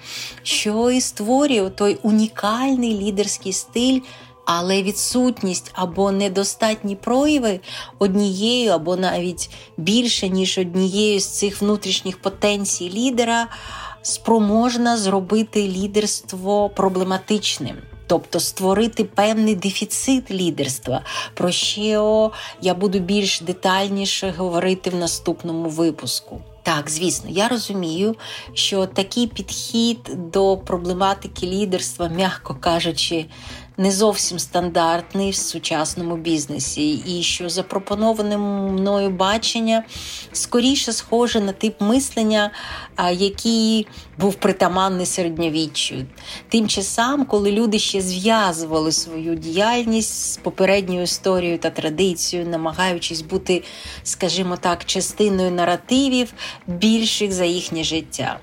що 0.43 0.91
і 0.91 1.01
створює 1.01 1.71
той 1.71 1.99
унікальний 2.03 2.99
лідерський 2.99 3.53
стиль. 3.53 4.01
Але 4.45 4.83
відсутність 4.83 5.71
або 5.75 6.13
недостатні 6.13 6.97
прояви 6.97 7.61
однією, 7.99 8.71
або 8.71 8.97
навіть 8.97 9.51
більше 9.77 10.29
ніж 10.29 10.59
однією 10.59 11.21
з 11.21 11.27
цих 11.27 11.63
внутрішніх 11.63 12.23
потенцій 12.23 12.91
лідера 12.91 13.49
спроможна 14.03 14.97
зробити 14.97 15.69
лідерство 15.69 16.69
проблематичним. 16.69 17.77
Тобто 18.07 18.41
створити 18.41 19.05
певний 19.05 19.55
дефіцит 19.55 20.31
лідерства, 20.31 21.05
про 21.35 21.51
що 21.51 22.33
я 22.63 22.75
буду 22.75 22.99
більш 22.99 23.41
детальніше 23.41 24.35
говорити 24.39 24.91
в 24.91 24.95
наступному 24.95 25.69
випуску. 25.69 26.41
Так, 26.63 26.91
звісно, 26.91 27.31
я 27.31 27.49
розумію, 27.49 28.17
що 28.55 28.87
такий 28.87 29.27
підхід 29.27 29.99
до 30.33 30.57
проблематики 30.57 31.47
лідерства, 31.47 32.09
м'яко 32.09 32.57
кажучи, 32.61 33.27
не 33.77 33.91
зовсім 33.91 34.39
стандартний 34.39 35.31
в 35.31 35.37
сучасному 35.37 36.17
бізнесі, 36.17 36.93
і 36.93 37.23
що 37.23 37.49
запропоноване 37.49 38.37
мною 38.39 39.11
бачення 39.11 39.85
скоріше 40.33 40.93
схоже 40.93 41.41
на 41.41 41.53
тип 41.53 41.81
мислення, 41.81 42.51
який 43.13 43.87
був 44.19 44.35
притаманний 44.35 45.07
середньовіччю. 45.07 45.95
Тим 46.49 46.69
часам, 46.69 47.25
коли 47.25 47.53
люди 47.53 47.79
ще 47.79 48.01
зв'язували 48.01 48.93
свою 48.93 49.35
діяльність 49.35 50.33
з 50.33 50.37
попередньою 50.37 51.03
історією 51.03 51.59
та 51.59 51.71
традицією, 51.71 52.49
намагаючись 52.49 53.23
бути, 53.23 53.63
скажімо 54.03 54.57
так, 54.57 54.85
частиною 54.85 55.51
наративів 55.51 56.33
більших 56.67 57.33
за 57.33 57.45
їхнє 57.45 57.85
життя. 57.85 58.39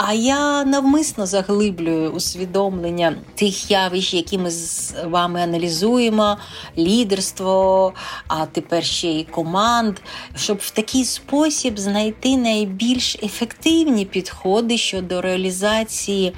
А 0.00 0.14
я 0.14 0.64
навмисно 0.64 1.26
заглиблюю 1.26 2.10
усвідомлення 2.10 3.16
тих 3.34 3.70
явищ, 3.70 4.14
які 4.14 4.38
ми 4.38 4.50
з 4.50 4.94
вами 5.04 5.40
аналізуємо, 5.40 6.36
лідерство, 6.78 7.92
а 8.28 8.46
тепер 8.46 8.84
ще 8.84 9.08
й 9.08 9.24
команд, 9.24 9.96
щоб 10.36 10.58
в 10.60 10.70
такий 10.70 11.04
спосіб 11.04 11.78
знайти 11.78 12.36
найбільш 12.36 13.16
ефективні 13.22 14.04
підходи 14.04 14.78
щодо 14.78 15.20
реалізації 15.20 16.34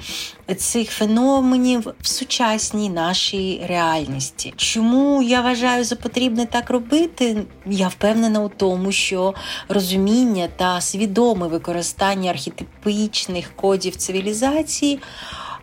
цих 0.55 0.91
феноменів 0.91 1.93
в 2.01 2.07
сучасній 2.07 2.89
нашій 2.89 3.61
реальності. 3.67 4.53
Чому 4.55 5.21
я 5.21 5.41
вважаю 5.41 5.83
за 5.83 5.95
потрібне 5.95 6.45
так 6.45 6.69
робити? 6.69 7.43
Я 7.65 7.87
впевнена 7.87 8.41
у 8.43 8.49
тому, 8.49 8.91
що 8.91 9.33
розуміння 9.69 10.47
та 10.55 10.81
свідоме 10.81 11.47
використання 11.47 12.31
архетипічних 12.31 13.51
кодів 13.55 13.95
цивілізації 13.95 14.99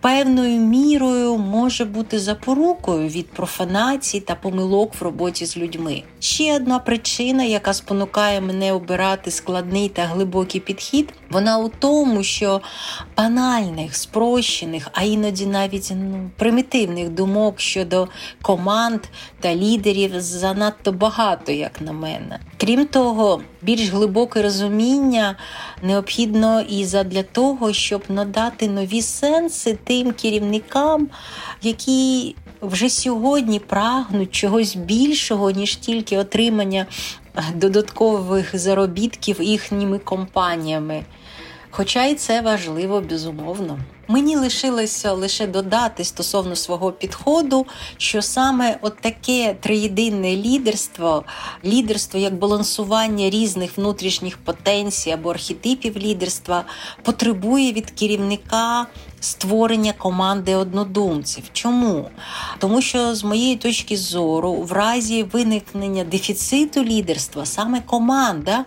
певною 0.01 0.61
мірою 0.61 1.37
може 1.37 1.85
бути 1.85 2.19
запорукою 2.19 3.09
від 3.09 3.31
профанацій 3.31 4.21
та 4.21 4.35
помилок 4.35 4.93
в 5.01 5.05
роботі 5.05 5.47
з 5.47 5.57
людьми. 5.57 6.03
Ще 6.21 6.57
одна 6.57 6.79
причина, 6.79 7.45
яка 7.45 7.75
спонукає 7.75 8.41
мене 8.41 8.73
обирати 8.73 9.31
складний 9.31 9.89
та 9.89 10.03
глибокий 10.05 10.61
підхід, 10.61 11.13
вона 11.31 11.59
у 11.59 11.69
тому, 11.69 12.23
що 12.23 12.61
банальних, 13.17 13.97
спрощених, 13.97 14.89
а 14.93 15.03
іноді 15.03 15.47
навіть 15.47 15.93
ну, 15.95 16.31
примітивних 16.37 17.09
думок 17.09 17.61
щодо 17.61 18.09
команд 18.43 19.01
та 19.41 19.55
лідерів 19.55 20.21
занадто 20.21 20.93
багато, 20.93 21.53
як 21.53 21.81
на 21.81 21.93
мене. 21.93 22.41
Крім 22.57 22.87
того, 22.87 23.41
більш 23.63 23.89
глибоке 23.89 24.43
розуміння 24.43 25.37
необхідно 25.83 26.61
і 26.61 26.85
задля 26.85 27.23
того, 27.23 27.73
щоб 27.73 28.03
надати 28.09 28.69
нові 28.69 29.03
сенси 29.03 29.79
тим 29.85 30.13
керівникам, 30.13 31.09
які 31.63 32.35
вже 32.63 32.91
сьогодні 32.91 33.59
прагнуть 33.59 34.33
чогось 34.33 34.77
більшого, 34.77 35.51
ніж 35.51 35.77
тільки 35.77 36.19
отримання 36.19 36.87
додаткових 37.55 38.59
заробітків 38.59 39.43
їхніми 39.43 39.99
компаніями. 39.99 41.05
Хоча 41.71 42.05
і 42.05 42.15
це 42.15 42.41
важливо, 42.41 43.01
безумовно. 43.01 43.79
Мені 44.11 44.37
лишилося 44.37 45.13
лише 45.13 45.47
додати 45.47 46.05
стосовно 46.05 46.57
свого 46.57 46.93
підходу, 46.93 47.67
що 47.97 48.23
саме 48.23 48.79
от 48.83 49.01
таке 49.01 49.57
триєдинне 49.61 50.37
лідерство, 50.37 51.25
лідерство 51.65 52.21
як 52.21 52.35
балансування 52.35 53.31
різних 53.31 53.79
внутрішніх 53.79 54.39
потенцій 54.39 55.11
або 55.11 55.31
архетипів 55.31 55.97
лідерства, 55.97 56.65
потребує 57.03 57.73
від 57.73 57.91
керівника 57.91 58.87
створення 59.21 59.93
команди 59.93 60.55
однодумців. 60.55 61.45
Чому? 61.53 62.11
Тому 62.59 62.83
що, 62.83 63.15
з 63.15 63.25
моєї 63.25 63.57
точки 63.57 63.97
зору, 63.97 64.53
в 64.53 64.73
разі 64.73 65.23
виникнення 65.23 66.05
дефіциту 66.05 66.85
лідерства 66.85 67.47
саме 67.47 67.81
команда 67.81 68.65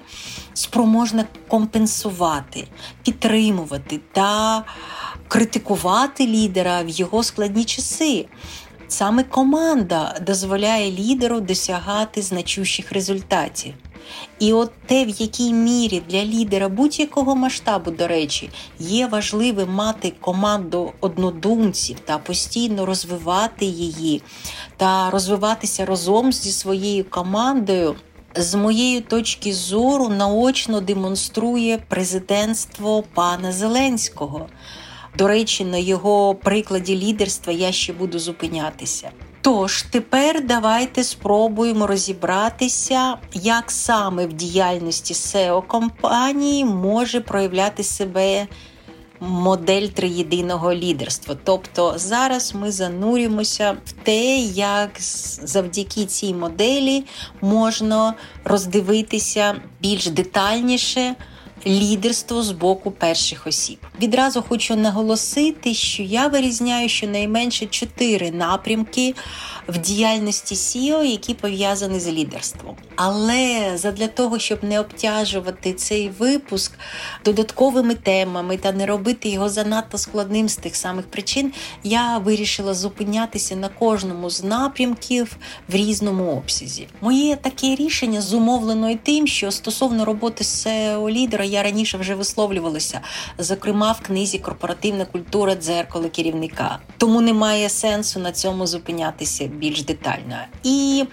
спроможна 0.54 1.26
компенсувати, 1.48 2.68
підтримувати 3.04 4.00
та 4.12 4.64
критикувати 5.32 6.28
лідера 6.28 6.82
в 6.82 6.90
його 6.90 7.24
складні 7.24 7.64
часи. 7.64 8.26
Саме 8.88 9.24
команда 9.24 10.20
дозволяє 10.22 10.92
лідеру 10.92 11.40
досягати 11.40 12.22
значущих 12.22 12.92
результатів. 12.92 13.74
І 14.40 14.54
от 14.54 14.72
те, 14.86 15.06
в 15.06 15.10
якій 15.10 15.54
мірі 15.54 16.02
для 16.10 16.26
лідера 16.26 16.70
будь-якого 16.70 17.36
масштабу, 17.36 17.92
до 17.92 18.08
речі, 18.08 18.50
є 18.80 19.08
важливим 19.08 19.70
мати 19.70 20.14
команду 20.22 20.92
однодумців 21.00 22.00
та 22.00 22.18
постійно 22.18 22.86
розвивати 22.86 23.66
її, 23.66 24.22
та 24.78 25.10
розвиватися 25.10 25.86
разом 25.86 26.32
зі 26.34 26.52
своєю 26.52 27.06
командою. 27.10 27.96
З 28.36 28.56
моєї 28.56 29.02
точки 29.02 29.54
зору 29.54 30.10
наочно 30.10 30.82
демонструє 30.82 31.78
президентство 31.90 33.04
пана 33.14 33.52
Зеленського. 33.52 34.48
До 35.18 35.28
речі, 35.28 35.66
на 35.66 35.78
його 35.78 36.36
прикладі 36.36 36.98
лідерства 36.98 37.54
я 37.54 37.72
ще 37.72 37.94
буду 37.94 38.20
зупинятися. 38.20 39.12
Тож 39.42 39.82
тепер 39.82 40.46
давайте 40.46 41.04
спробуємо 41.04 41.88
розібратися, 41.88 43.18
як 43.34 43.72
саме 43.72 44.26
в 44.26 44.34
діяльності 44.34 45.14
seo 45.14 45.68
компанії 45.68 46.66
може 46.66 47.22
проявляти 47.22 47.84
себе 47.84 48.48
модель 49.20 49.88
триєдиного 49.88 50.74
лідерства. 50.74 51.38
Тобто 51.44 51.94
зараз 51.96 52.56
ми 52.56 52.72
занурюємося 52.72 53.78
в 53.86 53.92
те, 53.92 54.38
як 54.56 54.90
завдяки 55.44 56.06
цій 56.06 56.34
моделі 56.34 57.06
можна 57.42 58.14
роздивитися 58.44 59.56
більш 59.82 60.08
детальніше 60.08 61.16
лідерство 61.68 62.44
з 62.44 62.52
боку 62.52 62.92
перших 62.92 63.48
осіб. 63.48 63.78
Відразу 64.02 64.44
хочу 64.50 64.76
наголосити, 64.76 65.74
що 65.74 66.04
я 66.04 66.28
вирізняю 66.28 66.90
щонайменше 66.90 67.66
чотири 67.66 68.32
напрямки 68.32 69.16
в 69.68 69.78
діяльності 69.78 70.56
SEO, 70.56 71.04
які 71.04 71.34
пов'язані 71.34 72.00
з 72.00 72.08
лідерством. 72.08 72.76
Але 72.96 73.72
задля 73.76 74.08
того, 74.08 74.40
щоб 74.40 74.64
не 74.64 74.80
обтяжувати 74.80 75.74
цей 75.74 76.10
випуск 76.10 76.72
додатковими 77.26 77.96
темами 77.96 78.58
та 78.58 78.72
не 78.72 78.86
робити 78.86 79.30
його 79.30 79.50
занадто 79.50 79.98
складним 79.98 80.50
з 80.50 80.56
тих 80.56 80.76
самих 80.76 81.06
причин, 81.06 81.54
я 81.84 82.18
вирішила 82.18 82.74
зупинятися 82.74 83.56
на 83.56 83.70
кожному 83.70 84.30
з 84.30 84.44
напрямків 84.44 85.38
в 85.70 85.76
різному 85.76 86.32
обсязі. 86.32 86.88
Моє 87.02 87.36
таке 87.36 87.76
рішення 87.76 88.22
зумовлено 88.22 88.90
і 88.90 88.96
тим, 88.96 89.28
що 89.28 89.52
стосовно 89.52 90.06
роботи 90.06 90.44
seo 90.44 91.10
лідера 91.10 91.46
я 91.52 91.64
раніше 91.64 91.98
вже 91.98 92.16
висловлювалася, 92.16 93.02
зокрема 93.38 93.92
в 93.92 94.02
книзі 94.02 94.40
Корпоративна 94.40 95.06
культура 95.06 95.56
дзеркало 95.56 96.10
керівника. 96.10 96.80
Тому 96.98 97.22
немає 97.22 97.70
сенсу 97.70 98.20
на 98.20 98.32
цьому 98.32 98.68
зупинятися 98.68 99.48
більш 99.48 99.84
детально. 99.84 100.38
І 100.64 101.06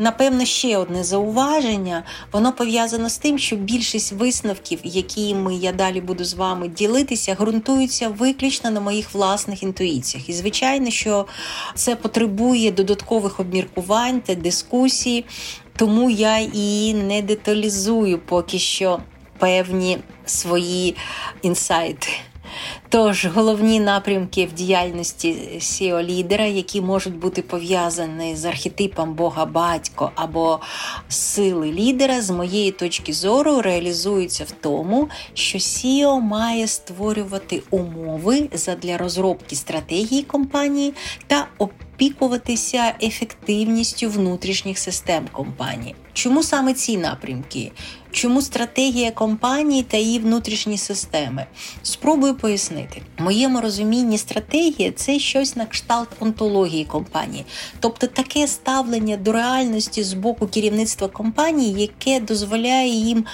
Напевно, 0.00 0.44
ще 0.44 0.78
одне 0.78 1.04
зауваження, 1.04 2.02
воно 2.32 2.52
пов'язано 2.52 3.08
з 3.08 3.18
тим, 3.18 3.38
що 3.38 3.56
більшість 3.56 4.12
висновків, 4.12 4.78
якими 4.84 5.54
я 5.54 5.72
далі 5.72 6.00
буду 6.00 6.24
з 6.24 6.34
вами 6.34 6.68
ділитися, 6.68 7.34
ґрунтуються 7.34 8.08
виключно 8.08 8.70
на 8.70 8.80
моїх 8.80 9.14
власних 9.14 9.62
інтуїціях. 9.62 10.28
І, 10.28 10.32
звичайно, 10.32 10.90
що 10.90 11.26
це 11.74 11.96
потребує 11.96 12.70
додаткових 12.70 13.40
обміркувань 13.40 14.20
та 14.20 14.34
дискусій, 14.34 15.24
тому 15.76 16.10
я 16.10 16.38
і 16.38 16.94
не 16.94 17.22
деталізую 17.22 18.18
поки 18.18 18.58
що 18.58 19.00
певні 19.40 19.98
свої 20.26 20.96
інсайти. 21.42 22.08
Тож 22.88 23.26
головні 23.26 23.80
напрямки 23.80 24.46
в 24.46 24.52
діяльності 24.52 25.36
seo 25.58 26.02
лідера 26.02 26.44
які 26.44 26.80
можуть 26.80 27.16
бути 27.16 27.42
пов'язані 27.42 28.36
з 28.36 28.44
архетипом 28.44 29.14
Бога 29.14 29.44
батько 29.44 30.10
або 30.14 30.60
сили 31.08 31.72
лідера, 31.72 32.22
з 32.22 32.30
моєї 32.30 32.70
точки 32.70 33.12
зору, 33.12 33.62
реалізуються 33.62 34.44
в 34.44 34.50
тому, 34.50 35.08
що 35.34 35.58
SEO 35.58 36.20
має 36.20 36.66
створювати 36.66 37.62
умови 37.70 38.48
для 38.82 38.98
розробки 38.98 39.56
стратегії 39.56 40.22
компанії 40.22 40.94
та 41.26 41.46
опікуватися 42.00 42.94
ефективністю 43.02 44.10
внутрішніх 44.10 44.78
систем 44.78 45.28
компанії. 45.32 45.94
Чому 46.12 46.42
саме 46.42 46.74
ці 46.74 46.96
напрямки? 46.96 47.72
Чому 48.10 48.42
стратегія 48.42 49.10
компанії 49.10 49.82
та 49.82 49.96
її 49.96 50.18
внутрішні 50.18 50.78
системи? 50.78 51.46
Спробую 51.82 52.34
пояснити. 52.34 53.02
В 53.18 53.22
моєму 53.22 53.60
розумінні 53.60 54.18
стратегія 54.18 54.92
це 54.92 55.18
щось 55.18 55.56
на 55.56 55.66
кшталт 55.66 56.08
онтології 56.20 56.84
компанії, 56.84 57.44
тобто 57.80 58.06
таке 58.06 58.46
ставлення 58.46 59.16
до 59.16 59.32
реальності 59.32 60.02
з 60.02 60.12
боку 60.12 60.46
керівництва 60.46 61.08
компанії, 61.08 61.80
яке 61.80 62.20
дозволяє 62.20 62.94
їм 62.94 63.24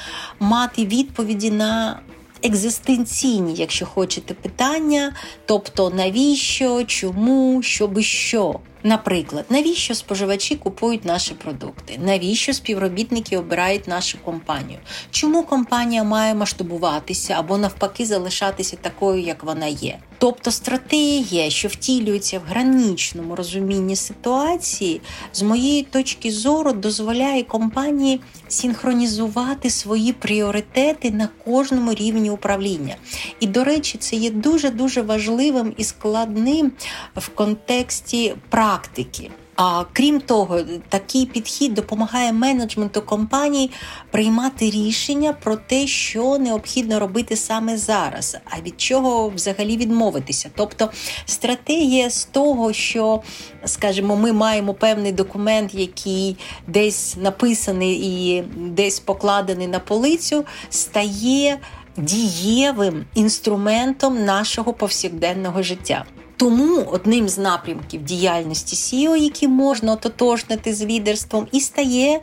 мати 0.41 0.85
відповіді 0.87 1.51
на 1.51 2.01
екзистенційні, 2.47 3.55
якщо 3.55 3.87
хочете, 3.87 4.35
питання, 4.35 5.13
тобто 5.47 5.91
навіщо, 5.91 6.85
чому, 6.85 7.63
щоби 7.63 8.03
що. 8.03 8.61
Наприклад, 8.87 9.45
навіщо 9.51 9.95
споживачі 9.95 10.57
купують 10.57 11.05
наші 11.05 11.35
продукти? 11.35 12.01
Навіщо 12.05 12.53
співробітники 12.53 13.39
обирають 13.39 13.89
нашу 13.89 14.19
компанію? 14.19 14.79
Чому 15.11 15.43
компанія 15.43 16.05
має 16.05 16.35
масштабуватися 16.35 17.35
або 17.39 17.59
навпаки 17.59 18.07
залишатися 18.07 18.77
такою, 18.77 19.23
як 19.23 19.45
вона 19.45 19.67
є? 19.67 19.99
Тобто 20.19 20.51
стратегія, 20.51 21.51
що 21.51 21.69
втілюється 21.69 22.39
в 22.39 22.43
граничному 22.43 23.37
розумінні 23.37 23.97
ситуації, 23.97 25.01
з 25.33 25.43
моєї 25.43 25.83
точки 25.83 26.33
зору 26.33 26.73
дозволяє 26.73 27.43
компанії 27.43 28.21
синхронізувати 28.49 29.71
свої 29.71 30.13
пріоритети 30.13 31.11
на 31.11 31.29
кожному 31.45 31.95
рівні 31.95 32.31
управління. 32.31 32.97
І, 33.41 33.47
до 33.47 33.65
речі, 33.65 33.99
це 33.99 34.17
є 34.17 34.31
дуже 34.31 34.71
дуже 34.71 35.03
важливим 35.03 35.75
і 35.77 35.85
складним 35.85 36.73
в 37.17 37.29
контексті 37.29 38.35
практики. 38.77 39.31
А 39.57 39.85
крім 39.93 40.21
того, 40.21 40.61
такий 40.89 41.27
підхід 41.27 41.75
допомагає 41.75 42.33
менеджменту 42.33 43.03
компаній 43.03 43.71
приймати 44.11 44.71
рішення 44.71 45.33
про 45.33 45.57
те, 45.57 45.87
що 45.87 46.39
необхідно 46.39 47.01
робити 47.01 47.37
саме 47.37 47.79
зараз, 47.79 48.37
а 48.45 48.61
від 48.61 48.81
чого 48.81 49.29
взагалі 49.29 49.77
відмовитися. 49.77 50.51
Тобто 50.57 50.91
стратегія 51.27 52.11
з 52.11 52.25
того, 52.25 52.73
що, 52.73 53.23
скажімо, 53.65 54.17
ми 54.17 54.33
маємо 54.33 54.75
певний 54.75 55.13
документ, 55.13 55.75
який 55.75 56.37
десь 56.67 57.17
написаний 57.17 57.95
і 57.95 58.45
десь 58.57 59.01
покладений 59.01 59.67
на 59.67 59.79
полицю, 59.79 60.45
стає 60.71 61.59
дієвим 61.97 63.05
інструментом 63.15 64.25
нашого 64.25 64.73
повсякденного 64.73 65.63
життя. 65.63 66.05
Тому 66.39 66.85
одним 66.93 67.29
з 67.29 67.39
напрямків 67.39 68.05
діяльності 68.05 68.77
SEO, 68.77 69.17
які 69.17 69.49
можна 69.49 69.93
ототожнити 69.93 70.75
з 70.75 70.85
лідерством, 70.85 71.47
і 71.53 71.61
стає 71.61 72.21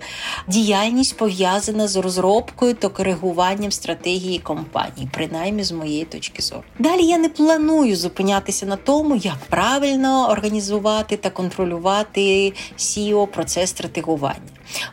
діяльність 0.47 1.17
пов'язана 1.17 1.87
з 1.87 1.95
розробкою 1.95 2.73
та 2.73 2.89
коригуванням 2.89 3.71
стратегії 3.71 4.39
компанії, 4.39 5.09
принаймні 5.13 5.63
з 5.63 5.71
моєї 5.71 6.05
точки 6.05 6.41
зору. 6.41 6.63
Далі 6.79 7.05
я 7.05 7.17
не 7.17 7.29
планую 7.29 7.95
зупинятися 7.95 8.65
на 8.65 8.75
тому, 8.75 9.15
як 9.15 9.37
правильно 9.49 10.29
організувати 10.29 11.17
та 11.17 11.29
контролювати 11.29 12.53
SEO 12.77 13.27
процес 13.27 13.69
стратегування. 13.69 14.39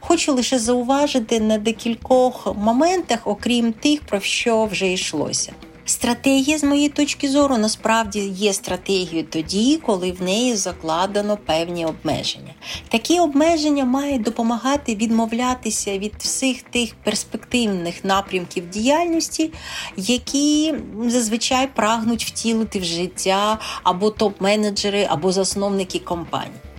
Хочу 0.01 0.35
лише 0.35 0.59
зауважити 0.59 1.41
на 1.41 1.59
декількох 1.59 2.57
моментах, 2.57 3.19
окрім 3.25 3.73
тих, 3.73 4.01
про 4.01 4.21
що 4.21 4.65
вже 4.65 4.93
йшлося. 4.93 5.53
Стратегія, 5.85 6.59
з 6.59 6.65
моєї 6.65 6.89
точки 6.89 7.29
зору, 7.29 7.59
насправді 7.59 8.21
є 8.21 8.53
стратегією 8.53 9.27
тоді, 9.31 9.81
коли 9.87 10.13
в 10.13 10.23
неї 10.23 10.57
закладено 10.57 11.39
певні 11.47 11.87
обмеження. 11.87 12.55
Такі 12.89 13.21
обмеження 13.21 13.85
мають 13.85 14.23
допомагати 14.23 14.95
відмовлятися 14.95 15.99
від 15.99 16.13
всіх 16.19 16.63
тих 16.63 16.95
перспективних 17.05 18.05
напрямків 18.05 18.71
діяльності, 18.71 19.53
які 19.97 20.75
зазвичай 21.07 21.69
прагнуть 21.75 22.25
втілити 22.25 22.79
в 22.79 22.85
життя 22.85 23.59
або 23.83 24.09
топ-менеджери, 24.09 25.07
або 25.11 25.33
засновники 25.33 25.99
компаній. 25.99 26.70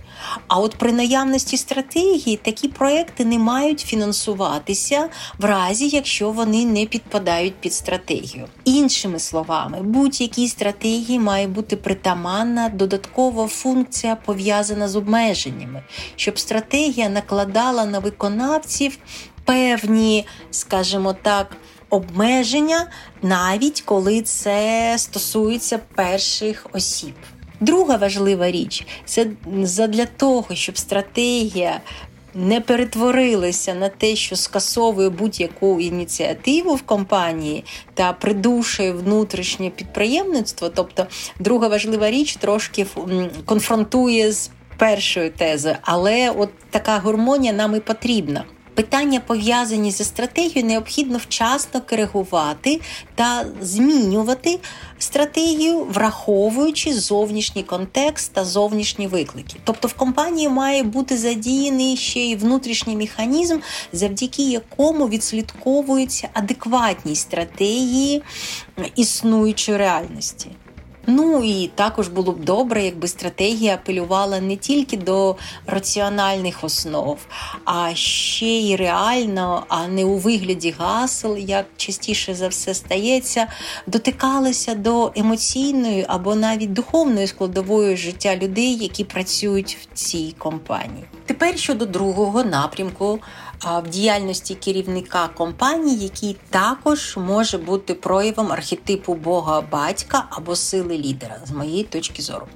А 0.48 0.58
от 0.58 0.74
при 0.76 0.92
наявності 0.92 1.56
стратегії 1.56 2.36
такі 2.36 2.68
проекти 2.68 3.24
не 3.24 3.38
мають 3.38 3.80
фінансуватися 3.80 5.08
в 5.38 5.44
разі, 5.44 5.88
якщо 5.88 6.30
вони 6.30 6.64
не 6.64 6.86
підпадають 6.86 7.54
під 7.54 7.72
стратегію. 7.72 8.46
Іншими 8.64 9.18
словами, 9.18 9.78
будь-якій 9.82 10.48
стратегії 10.48 11.18
має 11.18 11.46
бути 11.46 11.76
притаманна 11.76 12.68
додаткова 12.68 13.46
функція 13.46 14.16
пов'язана 14.16 14.88
з 14.88 14.96
обмеженнями, 14.96 15.82
щоб 16.16 16.38
стратегія 16.38 17.08
накладала 17.08 17.84
на 17.84 17.98
виконавців 17.98 18.98
певні, 19.44 20.26
скажімо 20.50 21.16
так, 21.22 21.56
обмеження, 21.90 22.86
навіть 23.22 23.80
коли 23.80 24.22
це 24.22 24.94
стосується 24.98 25.78
перших 25.94 26.66
осіб. 26.72 27.14
Друга 27.62 27.96
важлива 27.96 28.50
річ 28.50 28.86
це 29.04 29.26
для 29.88 30.06
того, 30.06 30.54
щоб 30.54 30.78
стратегія 30.78 31.80
не 32.34 32.60
перетворилася 32.60 33.74
на 33.74 33.88
те, 33.88 34.16
що 34.16 34.36
скасовує 34.36 35.08
будь-яку 35.08 35.80
ініціативу 35.80 36.74
в 36.74 36.82
компанії 36.82 37.64
та 37.94 38.12
придушує 38.12 38.92
внутрішнє 38.92 39.70
підприємництво. 39.70 40.68
Тобто, 40.68 41.06
друга 41.38 41.68
важлива 41.68 42.10
річ 42.10 42.36
трошки 42.36 42.86
конфронтує 43.44 44.32
з 44.32 44.50
першою 44.76 45.30
тезою, 45.30 45.76
але 45.82 46.30
от 46.30 46.50
така 46.70 46.98
гармонія 46.98 47.52
нам 47.52 47.76
і 47.76 47.80
потрібна. 47.80 48.44
Питання 48.74 49.20
пов'язані 49.20 49.90
зі 49.90 50.04
стратегією, 50.04 50.66
необхідно 50.66 51.18
вчасно 51.18 51.80
коригувати 51.80 52.80
та 53.14 53.46
змінювати 53.60 54.58
стратегію, 54.98 55.84
враховуючи 55.84 56.94
зовнішній 56.94 57.62
контекст 57.62 58.32
та 58.32 58.44
зовнішні 58.44 59.06
виклики. 59.06 59.56
Тобто 59.64 59.88
в 59.88 59.94
компанії 59.94 60.48
має 60.48 60.82
бути 60.82 61.16
задіяний 61.16 61.96
ще 61.96 62.20
й 62.20 62.36
внутрішній 62.36 62.96
механізм, 62.96 63.58
завдяки 63.92 64.42
якому 64.42 65.08
відслідковується 65.08 66.28
адекватність 66.32 67.22
стратегії 67.22 68.22
існуючої 68.96 69.78
реальності. 69.78 70.50
Ну 71.06 71.44
і 71.44 71.70
також 71.74 72.08
було 72.08 72.32
б 72.32 72.44
добре, 72.44 72.84
якби 72.84 73.08
стратегія 73.08 73.74
апелювала 73.74 74.40
не 74.40 74.56
тільки 74.56 74.96
до 74.96 75.36
раціональних 75.66 76.64
основ, 76.64 77.18
а 77.64 77.94
ще 77.94 78.46
й 78.46 78.76
реально, 78.76 79.64
а 79.68 79.88
не 79.88 80.04
у 80.04 80.16
вигляді 80.16 80.74
гасел, 80.78 81.36
як 81.36 81.66
частіше 81.76 82.34
за 82.34 82.48
все 82.48 82.74
стається, 82.74 83.46
дотикалася 83.86 84.74
до 84.74 85.12
емоційної 85.16 86.04
або 86.08 86.34
навіть 86.34 86.72
духовної 86.72 87.26
складової 87.26 87.96
життя 87.96 88.36
людей, 88.36 88.76
які 88.76 89.04
працюють 89.04 89.78
в 89.80 89.94
цій 89.94 90.34
компанії. 90.38 91.04
Тепер 91.26 91.58
щодо 91.58 91.86
другого 91.86 92.44
напрямку 92.44 93.18
в 93.64 93.88
діяльності 93.88 94.54
керівника 94.54 95.28
компанії, 95.28 95.98
який 95.98 96.36
також 96.50 97.16
може 97.16 97.58
бути 97.58 97.94
проявом 97.94 98.52
архетипу 98.52 99.14
Бога 99.14 99.60
батька 99.60 100.24
або 100.30 100.56
сили 100.56 100.98
лідера, 100.98 101.40
з 101.46 101.50
моєї 101.50 101.84
точки 101.84 102.22
зору. 102.22 102.46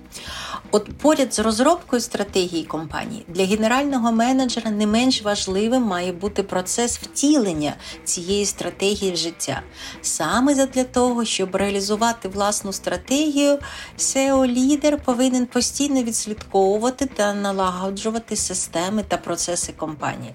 От 0.71 0.99
поряд 0.99 1.35
з 1.35 1.38
розробкою 1.38 2.03
стратегії 2.03 2.64
компанії 2.64 3.25
для 3.29 3.45
генерального 3.45 4.12
менеджера 4.12 4.71
не 4.71 4.87
менш 4.87 5.23
важливим 5.23 5.83
має 5.83 6.12
бути 6.12 6.42
процес 6.42 6.99
втілення 6.99 7.75
цієї 8.05 8.47
стратегії 8.47 9.12
в 9.12 9.16
життя. 9.16 9.62
Саме 10.03 10.66
для 10.66 10.85
того, 10.85 11.25
щоб 11.25 11.57
реалізувати 11.57 12.29
власну 12.29 12.73
стратегію, 12.73 13.59
seo 13.99 14.47
лідер 14.47 14.99
повинен 14.99 15.47
постійно 15.47 16.03
відслідковувати 16.03 17.07
та 17.07 17.35
налагоджувати 17.35 18.37
системи 18.37 19.03
та 19.09 19.16
процеси 19.16 19.73
компанії. 19.73 20.35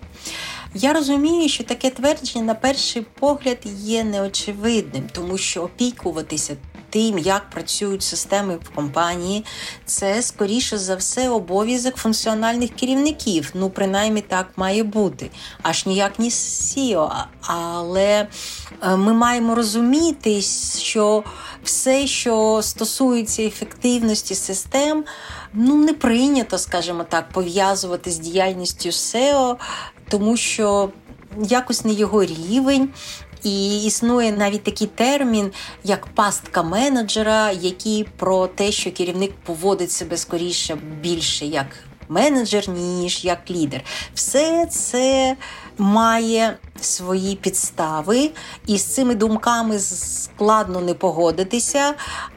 Я 0.73 0.93
розумію, 0.93 1.49
що 1.49 1.63
таке 1.63 1.89
твердження 1.89 2.45
на 2.45 2.55
перший 2.55 3.05
погляд 3.19 3.57
є 3.77 4.03
неочевидним, 4.03 5.09
тому 5.13 5.37
що 5.37 5.63
опікуватися 5.63 6.57
тим, 6.91 7.17
як 7.17 7.49
працюють 7.49 8.03
системи 8.03 8.55
в 8.55 8.69
компанії, 8.69 9.45
це 9.85 10.21
скоріше 10.21 10.77
за 10.77 10.95
все 10.95 11.29
обов'язок 11.29 11.95
функціональних 11.95 12.69
керівників. 12.75 13.51
Ну, 13.53 13.69
принаймні 13.69 14.21
так 14.21 14.47
має 14.55 14.83
бути, 14.83 15.29
аж 15.61 15.85
ніяк 15.85 16.19
не 16.19 16.25
SEO. 16.25 17.25
Але 17.41 18.27
е, 18.83 18.95
ми 18.95 19.13
маємо 19.13 19.55
розуміти, 19.55 20.41
що 20.77 21.23
все, 21.63 22.07
що 22.07 22.59
стосується 22.63 23.43
ефективності 23.43 24.35
систем, 24.35 25.03
ну 25.53 25.75
не 25.75 25.93
прийнято, 25.93 26.57
скажімо 26.57 27.05
так, 27.09 27.29
пов'язувати 27.29 28.11
з 28.11 28.19
діяльністю 28.19 28.89
SEO, 28.89 29.55
тому 30.11 30.37
що 30.37 30.89
якось 31.41 31.85
не 31.85 31.93
його 31.93 32.25
рівень. 32.25 32.89
І 33.43 33.85
існує 33.85 34.31
навіть 34.31 34.63
такий 34.63 34.87
термін, 34.87 35.51
як 35.83 36.07
пастка 36.07 36.63
менеджера, 36.63 37.51
який 37.51 38.03
про 38.17 38.47
те, 38.47 38.71
що 38.71 38.91
керівник 38.91 39.31
поводить 39.45 39.91
себе 39.91 40.17
скоріше 40.17 40.77
більше 41.01 41.45
як 41.45 41.67
менеджер, 42.09 42.69
ніж 42.69 43.25
як 43.25 43.51
лідер. 43.51 43.81
Все 44.13 44.65
це 44.65 45.35
має 45.77 46.57
свої 46.81 47.35
підстави, 47.35 48.31
і 48.67 48.77
з 48.77 48.83
цими 48.83 49.15
думками 49.15 49.79
складно 49.79 50.81
не 50.81 50.93
погодитися. 50.93 51.93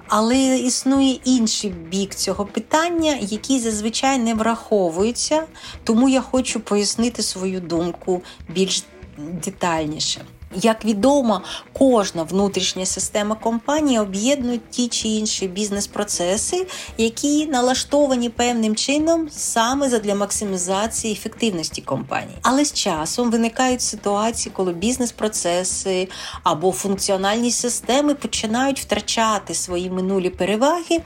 Але 0.08 0.58
існує 0.58 1.18
інший 1.24 1.70
бік 1.70 2.14
цього 2.14 2.44
питання, 2.44 3.18
який 3.20 3.60
зазвичай 3.60 4.18
не 4.18 4.34
враховується, 4.34 5.42
тому 5.84 6.08
я 6.08 6.20
хочу 6.20 6.60
пояснити 6.60 7.22
свою 7.22 7.60
думку 7.60 8.22
більш 8.48 8.84
детальніше. 9.18 10.24
Як 10.54 10.84
відомо, 10.84 11.42
кожна 11.72 12.22
внутрішня 12.22 12.86
система 12.86 13.34
компанії 13.34 13.98
об'єднує 13.98 14.60
ті 14.70 14.88
чи 14.88 15.08
інші 15.08 15.48
бізнес-процеси, 15.48 16.66
які 16.98 17.46
налаштовані 17.46 18.28
певним 18.28 18.76
чином 18.76 19.28
саме 19.30 19.88
задля 19.88 20.14
максимізації 20.14 21.12
ефективності 21.12 21.82
компанії. 21.82 22.38
Але 22.42 22.64
з 22.64 22.72
часом 22.72 23.30
виникають 23.30 23.82
ситуації, 23.82 24.52
коли 24.56 24.72
бізнес-процеси 24.72 26.08
або 26.42 26.72
функціональні 26.72 27.50
системи 27.50 28.14
починають 28.14 28.80
втрачати 28.80 29.54
свої 29.54 29.90
минулі 29.90 30.30
переваги, 30.30 31.00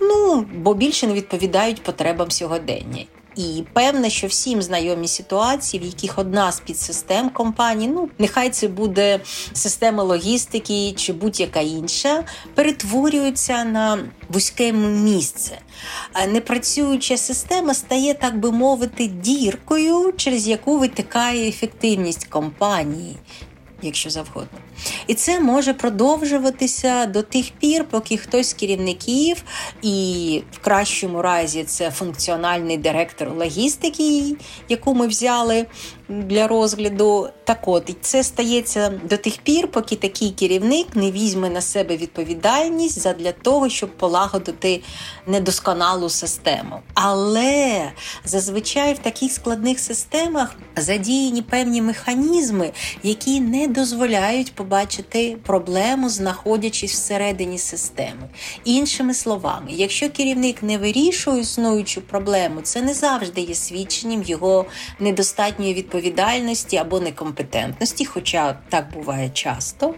ну 0.00 0.46
бо 0.56 0.74
більше 0.74 1.06
не 1.06 1.12
відповідають 1.12 1.82
потребам 1.82 2.30
сьогодення. 2.30 3.04
І 3.36 3.64
певне, 3.72 4.10
що 4.10 4.26
всім 4.26 4.62
знайомі 4.62 5.08
ситуації, 5.08 5.82
в 5.82 5.86
яких 5.86 6.18
одна 6.18 6.52
з 6.52 6.60
підсистем 6.60 7.30
компанії, 7.30 7.90
ну 7.94 8.08
нехай 8.18 8.50
це 8.50 8.68
буде 8.68 9.20
система 9.52 10.02
логістики 10.02 10.92
чи 10.96 11.12
будь-яка 11.12 11.60
інша, 11.60 12.24
перетворюються 12.54 13.64
на 13.64 13.98
вузьке 14.28 14.72
місце. 14.72 15.58
Непрацююча 16.28 17.16
система 17.16 17.74
стає, 17.74 18.14
так 18.14 18.40
би 18.40 18.52
мовити, 18.52 19.06
діркою, 19.06 20.12
через 20.16 20.48
яку 20.48 20.78
витикає 20.78 21.48
ефективність 21.48 22.24
компанії 22.24 23.16
якщо 23.84 24.10
завгодно. 24.10 24.58
І 25.06 25.14
це 25.14 25.40
може 25.40 25.74
продовжуватися 25.74 27.06
до 27.06 27.22
тих 27.22 27.50
пір, 27.50 27.84
поки 27.90 28.16
хтось 28.16 28.48
з 28.50 28.52
керівників, 28.54 29.44
і 29.82 30.42
в 30.52 30.58
кращому 30.58 31.22
разі 31.22 31.64
це 31.64 31.90
функціональний 31.90 32.78
директор 32.78 33.30
логістики, 33.36 34.36
яку 34.68 34.94
ми 34.94 35.06
взяли 35.06 35.66
для 36.08 36.48
розгляду. 36.48 37.28
Так 37.44 37.68
от, 37.68 37.90
і 37.90 37.96
це 38.00 38.24
стається 38.24 39.00
до 39.10 39.16
тих 39.16 39.36
пір, 39.36 39.68
поки 39.68 39.96
такий 39.96 40.30
керівник 40.30 40.86
не 40.94 41.10
візьме 41.10 41.50
на 41.50 41.60
себе 41.60 41.96
відповідальність 41.96 42.98
задля 42.98 43.32
того, 43.32 43.68
щоб 43.68 43.96
полагодити 43.96 44.82
недосконалу 45.26 46.08
систему. 46.08 46.80
Але 46.94 47.92
зазвичай 48.24 48.94
в 48.94 48.98
таких 48.98 49.32
складних 49.32 49.80
системах 49.80 50.56
задіяні 50.76 51.42
певні 51.42 51.82
механізми, 51.82 52.72
які 53.02 53.40
не 53.40 53.66
дозволяють 53.66 54.54
побачити 54.54 55.36
проблему, 55.46 56.08
знаходячись 56.08 56.92
всередині 56.92 57.58
системи. 57.58 58.28
Іншими 58.64 59.14
словами, 59.14 59.66
якщо 59.68 60.10
керівник 60.10 60.62
не 60.62 60.78
вирішує 60.78 61.40
існуючу 61.40 62.00
проблему, 62.00 62.60
це 62.62 62.82
не 62.82 62.94
завжди 62.94 63.40
є 63.40 63.54
свідченням 63.54 64.22
його 64.22 64.66
недостатньої 65.00 65.74
відповідальності 65.74 66.03
або 66.76 67.00
некомпетентності, 67.00 68.04
хоча 68.04 68.58
так 68.68 68.92
буває 68.92 69.30
часто. 69.30 69.94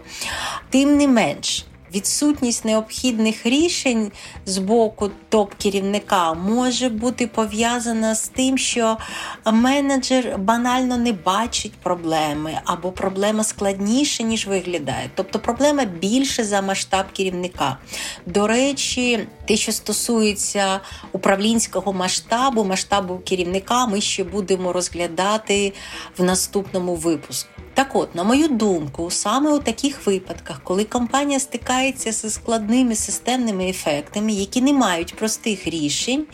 Тим 0.69 0.97
не 0.97 1.07
менш. 1.07 1.65
Відсутність 1.93 2.65
необхідних 2.65 3.45
рішень 3.45 4.11
з 4.45 4.57
боку 4.57 5.11
топ-керівника 5.29 6.33
може 6.33 6.89
бути 6.89 7.27
пов'язана 7.27 8.15
з 8.15 8.27
тим, 8.27 8.57
що 8.57 8.97
менеджер 9.45 10.37
банально 10.37 10.97
не 10.97 11.11
бачить 11.11 11.73
проблеми, 11.73 12.59
або 12.65 12.91
проблема 12.91 13.43
складніша, 13.43 14.23
ніж 14.23 14.47
виглядає. 14.47 15.09
Тобто 15.15 15.39
проблема 15.39 15.85
більше 15.85 16.43
за 16.43 16.61
масштаб 16.61 17.05
керівника. 17.13 17.77
До 18.25 18.47
речі, 18.47 19.27
те, 19.45 19.57
що 19.57 19.71
стосується 19.71 20.79
управлінського 21.11 21.93
масштабу, 21.93 22.63
масштабу 22.63 23.17
керівника, 23.17 23.85
ми 23.85 24.01
ще 24.01 24.23
будемо 24.23 24.73
розглядати 24.73 25.73
в 26.17 26.23
наступному 26.23 26.95
випуску. 26.95 27.56
Так 27.77 27.95
от, 27.95 28.15
на 28.15 28.23
мою 28.23 28.47
думку, 28.47 29.11
саме 29.11 29.51
у 29.51 29.59
таких 29.59 30.07
випадках, 30.07 30.61
коли 30.63 30.83
компанія 30.83 31.39
стикається 31.39 32.11
зі 32.11 32.29
складними 32.29 32.95
системними 32.95 33.69
ефектами, 33.69 34.33
які 34.33 34.61
не 34.61 34.73
мають 34.73 35.15
простих 35.15 35.67
рішень, 35.67 36.25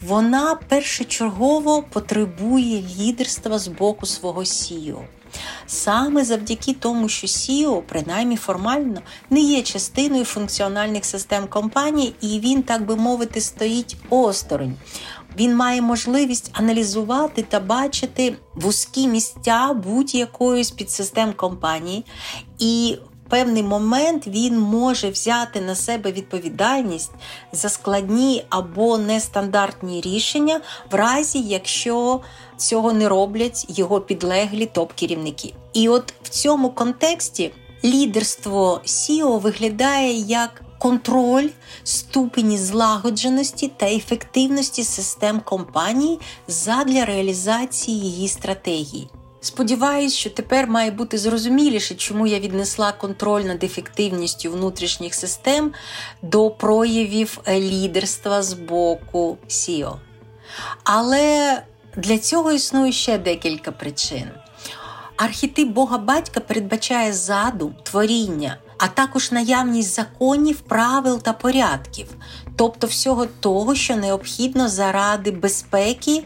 вона 0.00 0.54
першочергово 0.68 1.82
потребує 1.82 2.82
лідерства 2.98 3.58
з 3.58 3.68
боку 3.68 4.06
свого 4.06 4.40
CEO. 4.40 5.00
Саме 5.66 6.24
завдяки 6.24 6.74
тому, 6.74 7.08
що 7.08 7.26
CEO, 7.26 7.82
принаймні 7.82 8.36
формально, 8.36 9.00
не 9.30 9.40
є 9.40 9.62
частиною 9.62 10.24
функціональних 10.24 11.04
систем 11.04 11.46
компанії, 11.46 12.14
і 12.20 12.40
він, 12.40 12.62
так 12.62 12.86
би 12.86 12.96
мовити, 12.96 13.40
стоїть 13.40 13.96
осторонь. 14.10 14.76
Він 15.38 15.56
має 15.56 15.82
можливість 15.82 16.50
аналізувати 16.52 17.42
та 17.42 17.60
бачити 17.60 18.36
вузькі 18.54 19.08
місця 19.08 19.72
будь-якої 19.84 20.64
з 20.64 20.70
підсистем 20.70 21.32
компанії, 21.32 22.04
і 22.58 22.98
в 23.26 23.30
певний 23.30 23.62
момент 23.62 24.26
він 24.26 24.58
може 24.58 25.10
взяти 25.10 25.60
на 25.60 25.74
себе 25.74 26.12
відповідальність 26.12 27.10
за 27.52 27.68
складні 27.68 28.44
або 28.48 28.98
нестандартні 28.98 30.00
рішення, 30.00 30.60
в 30.90 30.94
разі 30.94 31.40
якщо 31.40 32.20
цього 32.56 32.92
не 32.92 33.08
роблять 33.08 33.66
його 33.68 34.00
підлеглі 34.00 34.66
топ-керівники. 34.66 35.54
І 35.72 35.88
от 35.88 36.14
в 36.22 36.28
цьому 36.28 36.70
контексті 36.70 37.52
лідерство 37.84 38.80
SEO 38.84 39.40
виглядає 39.40 40.12
як 40.12 40.63
контроль 40.84 41.48
ступені 41.84 42.58
злагодженості 42.58 43.72
та 43.76 43.86
ефективності 43.86 44.84
систем 44.84 45.40
компанії 45.40 46.20
задля 46.48 47.04
реалізації 47.04 48.00
її 48.00 48.28
стратегії. 48.28 49.08
Сподіваюсь, 49.40 50.14
що 50.14 50.30
тепер 50.30 50.66
має 50.66 50.90
бути 50.90 51.18
зрозуміліше, 51.18 51.94
чому 51.94 52.26
я 52.26 52.38
віднесла 52.38 52.92
контроль 52.92 53.42
над 53.42 53.64
ефективністю 53.64 54.50
внутрішніх 54.50 55.14
систем 55.14 55.72
до 56.22 56.50
проявів 56.50 57.40
лідерства 57.48 58.42
з 58.42 58.52
боку 58.52 59.38
СІО. 59.48 59.98
Але 60.82 61.62
для 61.96 62.18
цього 62.18 62.52
існує 62.52 62.92
ще 62.92 63.18
декілька 63.18 63.72
причин. 63.72 64.30
Архетип 65.16 65.68
Бога 65.68 65.98
Батька 65.98 66.40
передбачає 66.40 67.12
задум, 67.12 67.74
творіння, 67.82 68.58
а 68.84 68.88
також 68.88 69.32
наявність 69.32 69.94
законів, 69.94 70.60
правил 70.60 71.22
та 71.22 71.32
порядків, 71.32 72.06
тобто 72.56 72.86
всього 72.86 73.26
того, 73.26 73.74
що 73.74 73.96
необхідно 73.96 74.68
заради 74.68 75.30
безпеки 75.30 76.24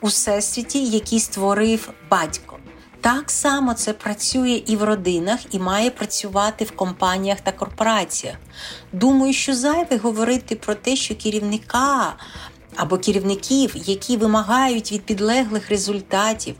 у 0.00 0.06
всесвіті, 0.06 0.84
який 0.84 1.20
створив 1.20 1.92
батько. 2.10 2.56
Так 3.00 3.30
само 3.30 3.74
це 3.74 3.92
працює 3.92 4.62
і 4.66 4.76
в 4.76 4.84
родинах, 4.84 5.38
і 5.50 5.58
має 5.58 5.90
працювати 5.90 6.64
в 6.64 6.70
компаніях 6.70 7.40
та 7.40 7.52
корпораціях. 7.52 8.36
Думаю, 8.92 9.32
що 9.32 9.54
зайве 9.54 9.96
говорити 9.96 10.56
про 10.56 10.74
те, 10.74 10.96
що 10.96 11.14
керівника 11.14 12.14
або 12.76 12.98
керівників, 12.98 13.72
які 13.74 14.16
вимагають 14.16 14.92
від 14.92 15.02
підлеглих 15.02 15.68
результатів, 15.68 16.54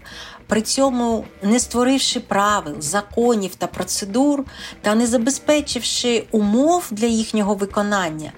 при 0.49 0.63
цьому 0.63 1.25
не 1.43 1.61
створивши 1.61 2.21
правил, 2.21 2.75
законів 2.81 3.55
та 3.55 3.67
процедур, 3.67 4.45
та 4.83 4.95
не 4.95 5.07
забезпечивши 5.07 6.25
умов 6.31 6.87
для 6.91 7.07
їхнього 7.07 7.55
виконання, 7.55 8.33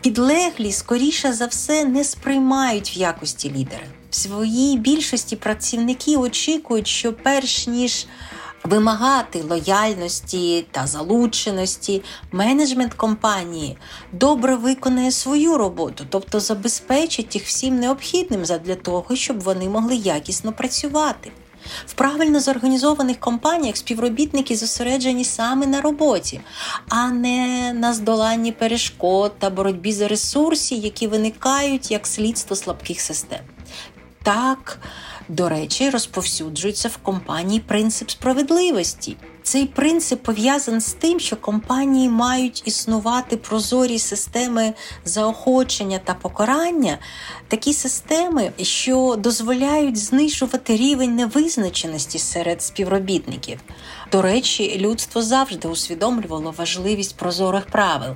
підлеглі, 0.00 0.72
скоріше 0.72 1.32
за 1.32 1.46
все, 1.46 1.84
не 1.84 2.04
сприймають 2.04 2.96
в 2.96 2.98
якості 2.98 3.50
лідера. 3.50 3.86
В 4.10 4.14
своїй 4.14 4.78
більшості 4.78 5.36
працівники 5.36 6.16
очікують, 6.16 6.86
що 6.86 7.12
перш 7.12 7.66
ніж 7.66 8.06
вимагати 8.64 9.42
лояльності 9.42 10.66
та 10.70 10.86
залученості, 10.86 12.02
менеджмент 12.32 12.94
компанії 12.94 13.76
добре 14.12 14.56
виконає 14.56 15.10
свою 15.10 15.58
роботу, 15.58 16.04
тобто 16.08 16.40
забезпечить 16.40 17.34
їх 17.34 17.44
всім 17.44 17.78
необхідним 17.78 18.42
для 18.42 18.74
того, 18.74 19.16
щоб 19.16 19.40
вони 19.40 19.68
могли 19.68 19.96
якісно 19.96 20.52
працювати. 20.52 21.32
В 21.86 21.92
правильно 21.92 22.40
зорганізованих 22.40 23.20
компаніях 23.20 23.76
співробітники 23.76 24.56
зосереджені 24.56 25.24
саме 25.24 25.66
на 25.66 25.80
роботі, 25.80 26.40
а 26.88 27.10
не 27.10 27.72
на 27.72 27.94
здоланні 27.94 28.52
перешкод 28.52 29.32
та 29.38 29.50
боротьбі 29.50 29.92
за 29.92 30.08
ресурси, 30.08 30.74
які 30.74 31.06
виникають 31.06 31.90
як 31.90 32.06
слідство 32.06 32.56
слабких 32.56 33.00
систем. 33.00 33.40
Так, 34.22 34.78
до 35.28 35.48
речі, 35.48 35.90
розповсюджується 35.90 36.88
в 36.88 36.96
компанії 36.96 37.60
принцип 37.60 38.10
справедливості. 38.10 39.16
Цей 39.48 39.66
принцип 39.66 40.22
пов'язаний 40.22 40.80
з 40.80 40.92
тим, 40.92 41.20
що 41.20 41.36
компанії 41.36 42.08
мають 42.08 42.62
існувати 42.66 43.36
прозорі 43.36 43.98
системи 43.98 44.74
заохочення 45.04 46.00
та 46.04 46.14
покарання, 46.14 46.98
такі 47.48 47.72
системи, 47.72 48.52
що 48.62 49.16
дозволяють 49.18 49.96
знижувати 49.96 50.76
рівень 50.76 51.16
невизначеності 51.16 52.18
серед 52.18 52.62
співробітників. 52.62 53.60
До 54.12 54.22
речі, 54.22 54.78
людство 54.78 55.22
завжди 55.22 55.68
усвідомлювало 55.68 56.54
важливість 56.58 57.16
прозорих 57.16 57.66
правил. 57.66 58.14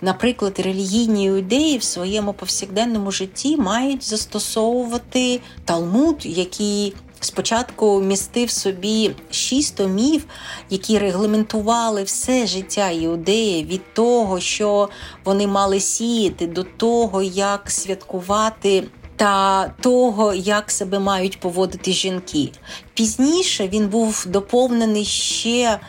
Наприклад, 0.00 0.60
релігійні 0.60 1.24
іудеї 1.24 1.78
в 1.78 1.82
своєму 1.82 2.32
повсякденному 2.32 3.10
житті 3.10 3.56
мають 3.56 4.04
застосовувати 4.04 5.40
талмуд, 5.64 6.16
який 6.22 6.94
Спочатку 7.20 8.00
містив 8.00 8.50
собі 8.50 9.10
шість 9.30 9.76
томів, 9.76 10.24
які 10.70 10.98
регламентували 10.98 12.02
все 12.02 12.46
життя 12.46 12.90
іудеї 12.90 13.64
від 13.64 13.94
того, 13.94 14.40
що 14.40 14.88
вони 15.24 15.46
мали 15.46 15.80
сіяти, 15.80 16.46
до 16.46 16.64
того, 16.64 17.22
як 17.22 17.70
святкувати. 17.70 18.84
Та 19.16 19.68
того, 19.80 20.34
як 20.34 20.70
себе 20.70 20.98
мають 20.98 21.40
поводити 21.40 21.92
жінки. 21.92 22.52
Пізніше 22.94 23.68
він 23.68 23.88
був 23.88 24.24
доповнений 24.28 25.04
ще 25.04 25.80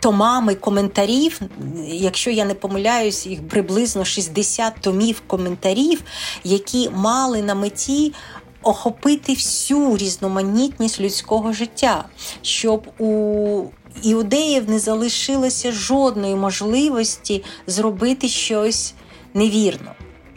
томами 0.00 0.54
коментарів. 0.54 1.40
Якщо 1.86 2.30
я 2.30 2.44
не 2.44 2.54
помиляюсь, 2.54 3.26
їх 3.26 3.48
приблизно 3.48 4.04
60 4.04 4.74
томів 4.80 5.22
коментарів, 5.26 6.02
які 6.44 6.90
мали 6.90 7.42
на 7.42 7.54
меті 7.54 8.12
охопити 8.62 9.32
всю 9.32 9.96
різноманітність 9.96 11.00
людського 11.00 11.52
життя, 11.52 12.04
щоб 12.42 12.86
у 12.98 13.64
іудеїв 14.02 14.70
не 14.70 14.78
залишилося 14.78 15.72
жодної 15.72 16.34
можливості 16.34 17.44
зробити 17.66 18.28
щось 18.28 18.94
невірно. 19.34 19.92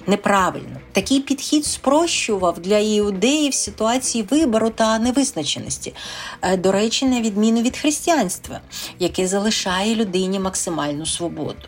Неправильно 0.08 0.80
такий 0.92 1.20
підхід 1.20 1.66
спрощував 1.66 2.60
для 2.60 2.78
іудеїв 2.78 3.54
ситуації 3.54 4.28
вибору 4.32 4.70
та 4.70 5.00
невизначеності, 5.00 5.94
е, 6.42 6.58
до 6.58 6.72
речі, 6.72 7.06
на 7.06 7.22
відміну 7.22 7.62
від 7.62 7.78
християнства, 7.78 8.62
яке 9.00 9.28
залишає 9.28 9.96
людині 9.96 10.40
максимальну 10.40 11.06
свободу. 11.06 11.68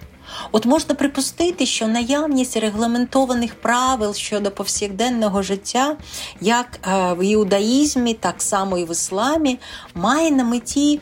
От 0.51 0.65
можна 0.65 0.95
припустити, 0.95 1.65
що 1.65 1.87
наявність 1.87 2.57
регламентованих 2.57 3.55
правил 3.55 4.13
щодо 4.13 4.51
повсякденного 4.51 5.41
життя, 5.41 5.97
як 6.41 6.79
е, 6.87 7.13
в 7.13 7.25
іудаїзмі, 7.25 8.13
так 8.13 8.41
само 8.41 8.77
і 8.77 8.85
в 8.85 8.91
ісламі, 8.91 9.59
має 9.95 10.31
на 10.31 10.43
меті. 10.43 11.01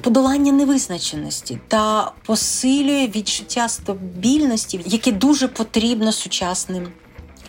Подолання 0.00 0.52
невизначеності 0.52 1.58
та 1.68 2.12
посилює 2.26 3.06
відчуття 3.16 3.68
стабільності, 3.68 4.80
яке 4.86 5.12
дуже 5.12 5.48
потрібно 5.48 6.12
сучасним 6.12 6.88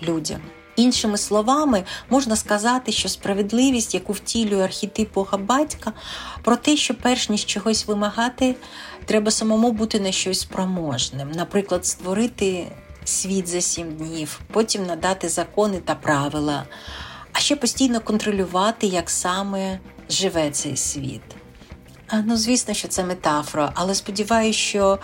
людям. 0.04 0.42
Іншими 0.82 1.18
словами, 1.18 1.84
можна 2.10 2.36
сказати, 2.36 2.92
що 2.92 3.10
справедливість, 3.10 3.94
яку 3.94 4.14
втілює 4.14 4.64
архетип 4.64 5.14
Бога 5.14 5.38
батька, 5.38 5.94
про 6.44 6.56
те, 6.56 6.78
що 6.78 6.94
перш 6.94 7.30
ніж 7.30 7.46
чогось 7.46 7.88
вимагати, 7.88 8.56
треба 9.06 9.32
самому 9.32 9.72
бути 9.72 10.00
на 10.00 10.12
щось 10.12 10.40
спроможним, 10.40 11.32
наприклад, 11.32 11.86
створити 11.86 12.68
світ 13.04 13.48
за 13.48 13.62
сім 13.62 13.96
днів, 13.96 14.40
потім 14.52 14.86
надати 14.86 15.30
закони 15.30 15.78
та 15.78 15.96
правила, 15.96 16.64
а 17.34 17.40
ще 17.40 17.56
постійно 17.56 18.00
контролювати, 18.00 18.88
як 18.88 19.10
саме 19.10 19.80
живе 20.10 20.52
цей 20.52 20.78
світ. 20.78 21.41
Ну, 22.14 22.38
звісно, 22.38 22.74
що 22.74 22.88
це 22.88 23.04
метафора, 23.04 23.72
але 23.76 23.96
сподіваюся, 23.96 24.60
що 24.60 25.00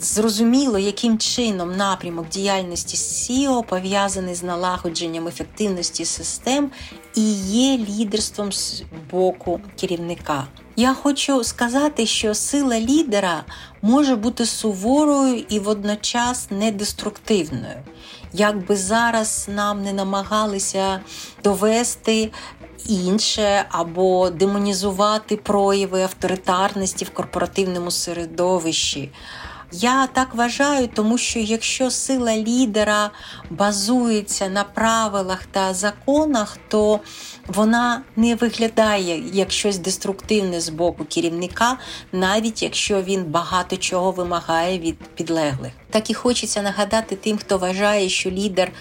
зрозуміло, 0.00 0.78
яким 0.78 1.18
чином 1.18 1.76
напрямок 1.76 2.28
діяльності 2.28 2.96
SEO 2.96 3.64
пов'язаний 3.64 4.34
з 4.34 4.42
налагодженням 4.42 5.28
ефективності 5.28 6.04
систем 6.04 6.70
і 7.14 7.32
є 7.32 7.78
лідерством 7.78 8.52
з 8.52 8.82
боку 9.10 9.60
керівника. 9.80 10.46
Я 10.76 10.94
хочу 10.94 11.44
сказати, 11.44 12.06
що 12.06 12.34
сила 12.34 12.80
лідера 12.80 13.44
може 13.82 14.16
бути 14.16 14.46
суворою 14.46 15.44
і 15.48 15.58
водночас 15.58 16.50
недеструктивною. 16.50 17.82
Як 18.32 18.66
би 18.66 18.76
зараз 18.76 19.48
нам 19.54 19.82
не 19.82 19.92
намагалися 19.92 21.00
довести 21.44 22.30
інше 22.88 23.64
або 23.70 24.30
демонізувати 24.30 25.36
прояви 25.36 26.02
авторитарності 26.02 27.04
в 27.04 27.10
корпоративному 27.10 27.90
середовищі. 27.90 29.10
Я 29.74 30.06
так 30.06 30.34
вважаю, 30.34 30.88
тому 30.88 31.18
що 31.18 31.38
якщо 31.38 31.90
сила 31.90 32.36
лідера 32.36 33.10
базується 33.50 34.48
на 34.48 34.64
правилах 34.64 35.44
та 35.44 35.74
законах, 35.74 36.58
то 36.68 37.00
вона 37.46 38.02
не 38.16 38.34
виглядає 38.34 39.22
як 39.32 39.52
щось 39.52 39.78
деструктивне 39.78 40.60
з 40.60 40.68
боку 40.68 41.04
керівника, 41.04 41.78
навіть 42.12 42.62
якщо 42.62 43.02
він 43.02 43.24
багато 43.24 43.76
чого 43.76 44.10
вимагає 44.10 44.78
від 44.78 44.98
підлеглих. 44.98 45.72
Так 45.90 46.10
і 46.10 46.14
хочеться 46.14 46.62
нагадати 46.62 47.16
тим, 47.16 47.38
хто 47.38 47.58
вважає, 47.58 48.08
що 48.08 48.30
лідер. 48.30 48.72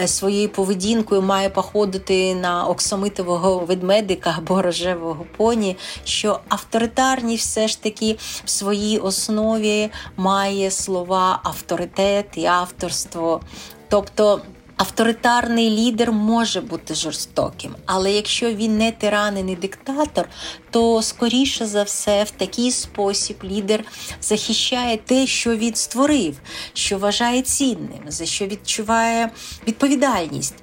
Е, 0.00 0.08
своєю 0.08 0.48
поведінкою 0.48 1.22
має 1.22 1.48
походити 1.48 2.34
на 2.34 2.66
оксамитового 2.66 3.58
ведмедика 3.58 4.34
або 4.38 4.62
рожевого 4.62 5.26
поні, 5.36 5.76
що 6.04 6.40
авторитарність 6.48 7.46
все 7.46 7.68
ж 7.68 7.82
таки 7.82 8.16
в 8.44 8.50
своїй 8.50 8.98
основі 8.98 9.90
має 10.16 10.70
слова 10.70 11.40
авторитет 11.42 12.26
і 12.36 12.44
авторство. 12.44 13.40
Тобто 13.88 14.40
Авторитарний 14.78 15.70
лідер 15.70 16.12
може 16.12 16.60
бути 16.60 16.94
жорстоким, 16.94 17.74
але 17.86 18.12
якщо 18.12 18.54
він 18.54 18.78
не 18.78 18.92
тиран 18.92 19.34
не 19.34 19.54
диктатор, 19.54 20.28
то 20.70 21.02
скоріше 21.02 21.66
за 21.66 21.82
все 21.82 22.24
в 22.24 22.30
такий 22.30 22.70
спосіб 22.70 23.36
лідер 23.44 23.84
захищає 24.20 24.96
те, 24.96 25.26
що 25.26 25.56
він 25.56 25.74
створив, 25.74 26.36
що 26.72 26.98
вважає 26.98 27.42
цінним, 27.42 28.00
за 28.06 28.26
що 28.26 28.46
відчуває 28.46 29.30
відповідальність. 29.66 30.54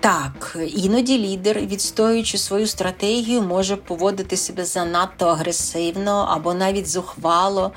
Так, 0.00 0.58
іноді 0.74 1.18
лідер, 1.18 1.60
відстоюючи 1.60 2.38
свою 2.38 2.66
стратегію, 2.66 3.42
може 3.42 3.76
поводити 3.76 4.36
себе 4.36 4.64
занадто 4.64 5.26
агресивно 5.26 6.28
або 6.30 6.54
навіть 6.54 6.90
зухвало. 6.90 7.72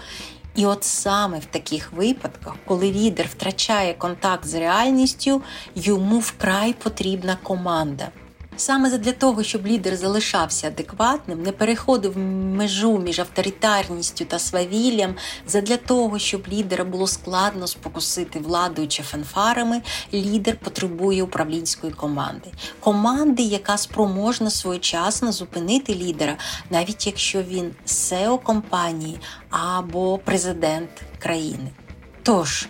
І 0.55 0.65
от 0.65 0.83
саме 0.83 1.39
в 1.39 1.45
таких 1.45 1.93
випадках, 1.93 2.53
коли 2.65 2.91
лідер 2.91 3.27
втрачає 3.27 3.93
контакт 3.93 4.45
з 4.45 4.53
реальністю, 4.53 5.41
йому 5.75 6.19
вкрай 6.19 6.73
потрібна 6.73 7.37
команда. 7.43 8.09
Саме 8.57 8.97
для 8.97 9.11
того, 9.11 9.43
щоб 9.43 9.67
лідер 9.67 9.95
залишався 9.95 10.67
адекватним, 10.67 11.43
не 11.43 11.51
переходив 11.51 12.17
межу 12.17 12.99
між 12.99 13.19
авторитарністю 13.19 14.25
та 14.25 14.39
свавіллям, 14.39 15.15
задля 15.47 15.77
того, 15.77 16.19
щоб 16.19 16.47
лідера 16.47 16.83
було 16.83 17.07
складно 17.07 17.67
спокусити 17.67 18.39
владою 18.39 18.87
чи 18.87 19.03
фанфарами, 19.03 19.81
лідер 20.13 20.57
потребує 20.57 21.23
управлінської 21.23 21.93
команди. 21.93 22.51
Команди, 22.79 23.43
яка 23.43 23.77
спроможна 23.77 24.49
своєчасно 24.49 25.31
зупинити 25.31 25.95
лідера, 25.95 26.37
навіть 26.69 27.07
якщо 27.07 27.43
він 27.43 27.71
SEO 27.87 28.43
компанії 28.43 29.19
або 29.49 30.17
президент 30.17 30.89
країни. 31.19 31.71
Тож, 32.25 32.67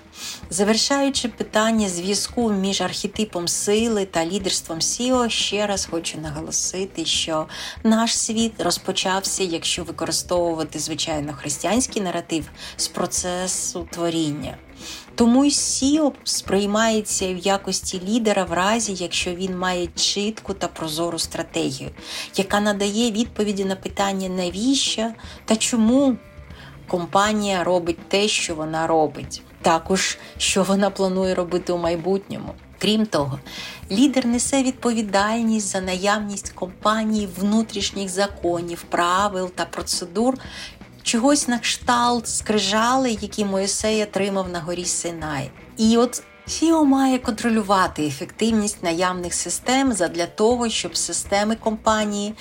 завершаючи 0.50 1.28
питання 1.28 1.89
зв'язку 1.89 2.52
між 2.52 2.82
архетипом 2.82 3.48
сили 3.48 4.06
та 4.06 4.26
лідерством 4.26 4.82
Сіо, 4.82 5.30
ще 5.30 5.68
раз 5.68 5.88
хочу 5.92 6.18
наголосити, 6.18 7.06
що 7.06 7.48
наш 7.84 8.18
світ 8.18 8.62
розпочався, 8.62 9.44
якщо 9.44 9.84
використовувати 9.84 10.80
звичайно 10.80 11.34
християнський 11.34 12.02
наратив 12.02 12.50
з 12.78 12.88
процесу 12.88 13.88
творіння. 13.92 14.58
Тому 15.16 15.46
й 15.46 15.52
Сіо 15.52 16.12
сприймається 16.24 17.34
в 17.34 17.38
якості 17.38 18.02
лідера 18.08 18.44
в 18.44 18.54
разі, 18.54 18.94
якщо 18.94 19.36
він 19.36 19.58
має 19.58 19.88
чітку 19.88 20.54
та 20.54 20.68
прозору 20.68 21.20
стратегію, 21.20 21.89
яка 22.36 22.60
надає 22.60 23.12
відповіді 23.12 23.66
на 23.66 23.76
питання 23.76 24.30
навіщо 24.30 25.12
та 25.46 25.56
чому 25.56 26.18
компанія 26.93 27.63
робить 27.63 28.08
те, 28.08 28.27
що 28.27 28.56
вона 28.56 28.88
робить, 28.88 29.41
також 29.62 30.17
що 30.38 30.63
вона 30.63 30.89
планує 30.89 31.36
робити 31.36 31.73
у 31.73 31.77
майбутньому. 31.77 32.53
Крім 32.79 33.06
того, 33.06 33.39
лідер 33.91 34.25
несе 34.25 34.63
відповідальність 34.63 35.67
за 35.67 35.82
наявність 35.82 36.49
компанії 36.49 37.29
внутрішніх 37.39 38.10
законів, 38.10 38.86
правил 38.89 39.51
та 39.56 39.65
процедур, 39.65 40.38
чогось 41.03 41.47
на 41.47 41.60
кшталт 41.60 42.27
скрижали, 42.27 43.12
які 43.21 43.45
Моїсей 43.45 44.03
отримав 44.03 44.49
на 44.49 44.60
горі 44.60 44.86
Синай. 44.86 45.51
І 45.77 45.97
от 45.97 46.23
Фіо 46.47 46.86
має 46.86 47.19
контролювати 47.19 48.08
ефективність 48.08 48.84
наявних 48.84 49.34
систем 49.34 49.93
задля 49.93 50.25
того, 50.25 50.69
щоб 50.69 50.97
системи 50.97 51.56
компанії 51.56 52.34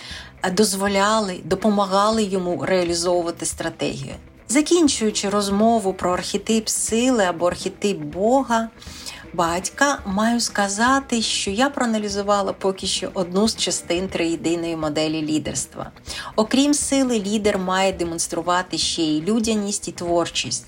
дозволяли, 0.53 1.41
допомагали 1.45 2.23
йому 2.23 2.65
реалізовувати 2.65 3.47
стратегію. 3.47 4.15
Закінчуючи 4.53 5.29
розмову 5.29 5.93
про 5.93 6.13
архетип 6.13 6.69
сили 6.69 7.25
або 7.25 7.47
архетип 7.47 7.99
Бога, 7.99 8.69
батька, 9.33 9.99
маю 10.07 10.41
сказати, 10.41 11.23
що 11.23 11.51
я 11.51 11.71
проаналізувала 11.71 12.53
поки 12.53 12.87
що 12.87 13.11
одну 13.15 13.49
з 13.49 13.57
частин 13.57 14.09
триєдиної 14.09 14.77
моделі 14.77 15.23
лідерства. 15.23 15.91
Окрім 16.37 16.75
сили, 16.75 17.19
лідер 17.19 17.59
має 17.59 17.93
демонструвати 17.93 18.79
ще 18.79 19.03
й 19.03 19.23
людяність 19.23 19.89
і 19.89 19.93
творчість. 19.93 20.67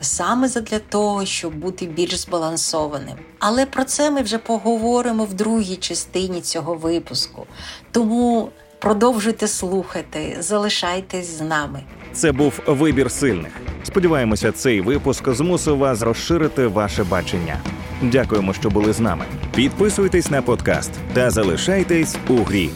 Саме 0.00 0.48
задля 0.48 0.78
того, 0.78 1.24
щоб 1.24 1.54
бути 1.54 1.86
більш 1.86 2.16
збалансованим. 2.16 3.16
Але 3.38 3.66
про 3.66 3.84
це 3.84 4.10
ми 4.10 4.22
вже 4.22 4.38
поговоримо 4.38 5.24
в 5.24 5.34
другій 5.34 5.76
частині 5.76 6.40
цього 6.40 6.74
випуску. 6.74 7.46
Тому 7.90 8.50
продовжуйте 8.80 9.48
слухати, 9.48 10.36
залишайтесь 10.40 11.38
з 11.38 11.40
нами. 11.40 11.80
Це 12.12 12.32
був 12.32 12.60
вибір 12.66 13.10
сильних. 13.10 13.52
Сподіваємося, 13.82 14.52
цей 14.52 14.80
випуск 14.80 15.28
змусив 15.28 15.78
вас 15.78 16.02
розширити 16.02 16.66
ваше 16.66 17.04
бачення. 17.04 17.56
Дякуємо, 18.02 18.54
що 18.54 18.70
були 18.70 18.92
з 18.92 19.00
нами. 19.00 19.24
Підписуйтесь 19.54 20.30
на 20.30 20.42
подкаст 20.42 20.90
та 21.12 21.30
залишайтесь 21.30 22.16
у 22.28 22.36
грі. 22.36 22.70